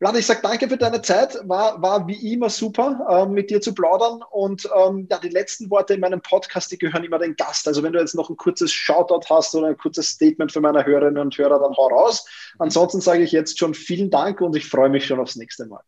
Vlad, 0.00 0.16
ich 0.16 0.24
sage 0.24 0.40
danke 0.42 0.66
für 0.66 0.78
deine 0.78 1.02
Zeit. 1.02 1.38
War, 1.46 1.82
war 1.82 2.08
wie 2.08 2.32
immer 2.32 2.48
super, 2.48 3.06
äh, 3.06 3.26
mit 3.26 3.50
dir 3.50 3.60
zu 3.60 3.74
plaudern. 3.74 4.22
Und 4.30 4.66
ähm, 4.74 5.06
ja, 5.10 5.18
die 5.18 5.28
letzten 5.28 5.68
Worte 5.70 5.92
in 5.92 6.00
meinem 6.00 6.22
Podcast, 6.22 6.72
die 6.72 6.78
gehören 6.78 7.04
immer 7.04 7.18
den 7.18 7.36
Gast. 7.36 7.68
Also 7.68 7.82
wenn 7.82 7.92
du 7.92 7.98
jetzt 7.98 8.14
noch 8.14 8.30
ein 8.30 8.38
kurzes 8.38 8.72
Shoutout 8.72 9.28
hast 9.28 9.54
oder 9.54 9.66
ein 9.66 9.76
kurzes 9.76 10.08
Statement 10.08 10.52
für 10.52 10.62
meine 10.62 10.86
Hörerinnen 10.86 11.18
und 11.18 11.36
Hörer, 11.36 11.58
dann 11.58 11.76
hau 11.76 11.88
raus. 11.88 12.24
Ansonsten 12.58 13.02
sage 13.02 13.22
ich 13.22 13.32
jetzt 13.32 13.58
schon 13.58 13.74
vielen 13.74 14.08
Dank 14.08 14.40
und 14.40 14.56
ich 14.56 14.66
freue 14.66 14.88
mich 14.88 15.04
schon 15.04 15.20
aufs 15.20 15.36
nächste 15.36 15.66
Mal. 15.66 15.82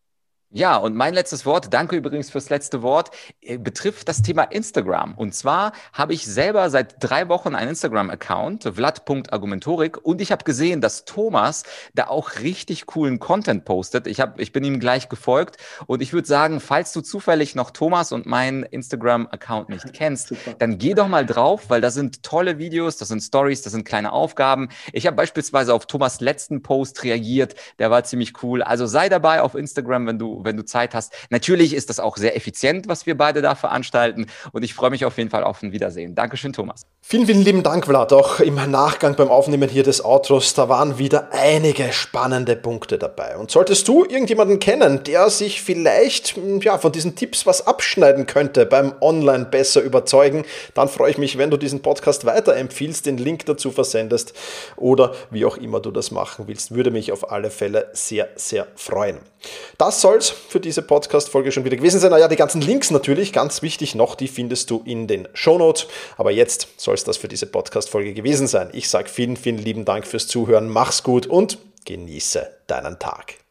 Ja, 0.54 0.76
und 0.76 0.94
mein 0.94 1.14
letztes 1.14 1.46
Wort, 1.46 1.72
danke 1.72 1.96
übrigens 1.96 2.28
fürs 2.28 2.50
letzte 2.50 2.82
Wort, 2.82 3.10
äh, 3.40 3.56
betrifft 3.56 4.06
das 4.06 4.20
Thema 4.20 4.42
Instagram. 4.42 5.14
Und 5.14 5.34
zwar 5.34 5.72
habe 5.94 6.12
ich 6.12 6.26
selber 6.26 6.68
seit 6.68 7.02
drei 7.02 7.30
Wochen 7.30 7.54
einen 7.54 7.70
Instagram-Account, 7.70 8.70
vlad.argumentorik, 8.74 10.04
und 10.04 10.20
ich 10.20 10.30
habe 10.30 10.44
gesehen, 10.44 10.82
dass 10.82 11.06
Thomas 11.06 11.62
da 11.94 12.08
auch 12.08 12.40
richtig 12.40 12.84
coolen 12.84 13.18
Content 13.18 13.64
postet. 13.64 14.06
Ich, 14.06 14.20
hab, 14.20 14.38
ich 14.38 14.52
bin 14.52 14.62
ihm 14.62 14.78
gleich 14.78 15.08
gefolgt 15.08 15.56
und 15.86 16.02
ich 16.02 16.12
würde 16.12 16.28
sagen, 16.28 16.60
falls 16.60 16.92
du 16.92 17.00
zufällig 17.00 17.54
noch 17.54 17.70
Thomas 17.70 18.12
und 18.12 18.26
meinen 18.26 18.62
Instagram-Account 18.62 19.70
nicht 19.70 19.90
kennst, 19.94 20.28
Super. 20.28 20.54
dann 20.58 20.76
geh 20.76 20.92
doch 20.92 21.08
mal 21.08 21.24
drauf, 21.24 21.70
weil 21.70 21.80
da 21.80 21.90
sind 21.90 22.22
tolle 22.24 22.58
Videos, 22.58 22.98
das 22.98 23.08
sind 23.08 23.22
Stories, 23.22 23.62
das 23.62 23.72
sind 23.72 23.84
kleine 23.84 24.12
Aufgaben. 24.12 24.68
Ich 24.92 25.06
habe 25.06 25.16
beispielsweise 25.16 25.72
auf 25.72 25.86
Thomas 25.86 26.20
letzten 26.20 26.62
Post 26.62 27.04
reagiert, 27.04 27.54
der 27.78 27.90
war 27.90 28.04
ziemlich 28.04 28.42
cool. 28.42 28.62
Also 28.62 28.84
sei 28.84 29.08
dabei 29.08 29.40
auf 29.40 29.54
Instagram, 29.54 30.06
wenn 30.06 30.18
du 30.18 30.41
wenn 30.44 30.56
du 30.56 30.64
Zeit 30.64 30.94
hast. 30.94 31.12
Natürlich 31.30 31.74
ist 31.74 31.90
das 31.90 32.00
auch 32.00 32.16
sehr 32.16 32.36
effizient, 32.36 32.88
was 32.88 33.06
wir 33.06 33.16
beide 33.16 33.42
da 33.42 33.54
veranstalten. 33.54 34.26
Und 34.52 34.62
ich 34.62 34.74
freue 34.74 34.90
mich 34.90 35.04
auf 35.04 35.18
jeden 35.18 35.30
Fall 35.30 35.44
auf 35.44 35.62
ein 35.62 35.72
Wiedersehen. 35.72 36.14
Dankeschön, 36.14 36.52
Thomas. 36.52 36.82
Vielen, 37.00 37.26
vielen 37.26 37.42
lieben 37.42 37.62
Dank, 37.62 37.86
Vlad. 37.86 38.12
Auch 38.12 38.40
im 38.40 38.54
Nachgang 38.54 39.16
beim 39.16 39.28
Aufnehmen 39.28 39.68
hier 39.68 39.82
des 39.82 40.04
Outros, 40.04 40.54
da 40.54 40.68
waren 40.68 40.98
wieder 40.98 41.28
einige 41.32 41.92
spannende 41.92 42.56
Punkte 42.56 42.98
dabei. 42.98 43.36
Und 43.36 43.50
solltest 43.50 43.88
du 43.88 44.04
irgendjemanden 44.04 44.60
kennen, 44.60 45.02
der 45.04 45.28
sich 45.30 45.62
vielleicht 45.62 46.38
ja, 46.60 46.78
von 46.78 46.92
diesen 46.92 47.16
Tipps 47.16 47.44
was 47.46 47.66
abschneiden 47.66 48.26
könnte 48.26 48.66
beim 48.66 48.94
Online 49.00 49.44
besser 49.44 49.82
überzeugen, 49.82 50.44
dann 50.74 50.88
freue 50.88 51.10
ich 51.10 51.18
mich, 51.18 51.38
wenn 51.38 51.50
du 51.50 51.56
diesen 51.56 51.82
Podcast 51.82 52.24
weiterempfiehlst, 52.24 53.04
den 53.06 53.18
Link 53.18 53.46
dazu 53.46 53.70
versendest 53.70 54.32
oder 54.76 55.14
wie 55.30 55.44
auch 55.44 55.56
immer 55.56 55.80
du 55.80 55.90
das 55.90 56.10
machen 56.10 56.46
willst. 56.48 56.74
Würde 56.74 56.90
mich 56.90 57.12
auf 57.12 57.30
alle 57.30 57.50
Fälle 57.50 57.90
sehr, 57.92 58.28
sehr 58.36 58.66
freuen. 58.76 59.18
Das 59.76 60.00
soll's 60.00 60.28
für 60.28 60.60
diese 60.60 60.82
Podcast-Folge 60.82 61.50
schon 61.50 61.64
wieder 61.64 61.76
gewesen 61.76 61.98
sein. 61.98 62.12
Naja, 62.12 62.28
die 62.28 62.36
ganzen 62.36 62.60
Links 62.60 62.92
natürlich, 62.92 63.32
ganz 63.32 63.60
wichtig 63.62 63.96
noch, 63.96 64.14
die 64.14 64.28
findest 64.28 64.70
du 64.70 64.82
in 64.84 65.08
den 65.08 65.26
Shownotes. 65.34 65.88
Aber 66.16 66.30
jetzt 66.30 66.68
soll 66.76 66.92
soll 66.92 66.96
es 66.96 67.04
das 67.04 67.16
für 67.16 67.28
diese 67.28 67.46
Podcast-Folge 67.46 68.12
gewesen 68.12 68.46
sein. 68.46 68.68
Ich 68.74 68.90
sage 68.90 69.08
vielen, 69.08 69.38
vielen 69.38 69.56
lieben 69.56 69.86
Dank 69.86 70.06
fürs 70.06 70.26
Zuhören. 70.26 70.68
Mach's 70.68 71.02
gut 71.02 71.26
und 71.26 71.56
genieße 71.86 72.50
deinen 72.66 72.98
Tag. 72.98 73.41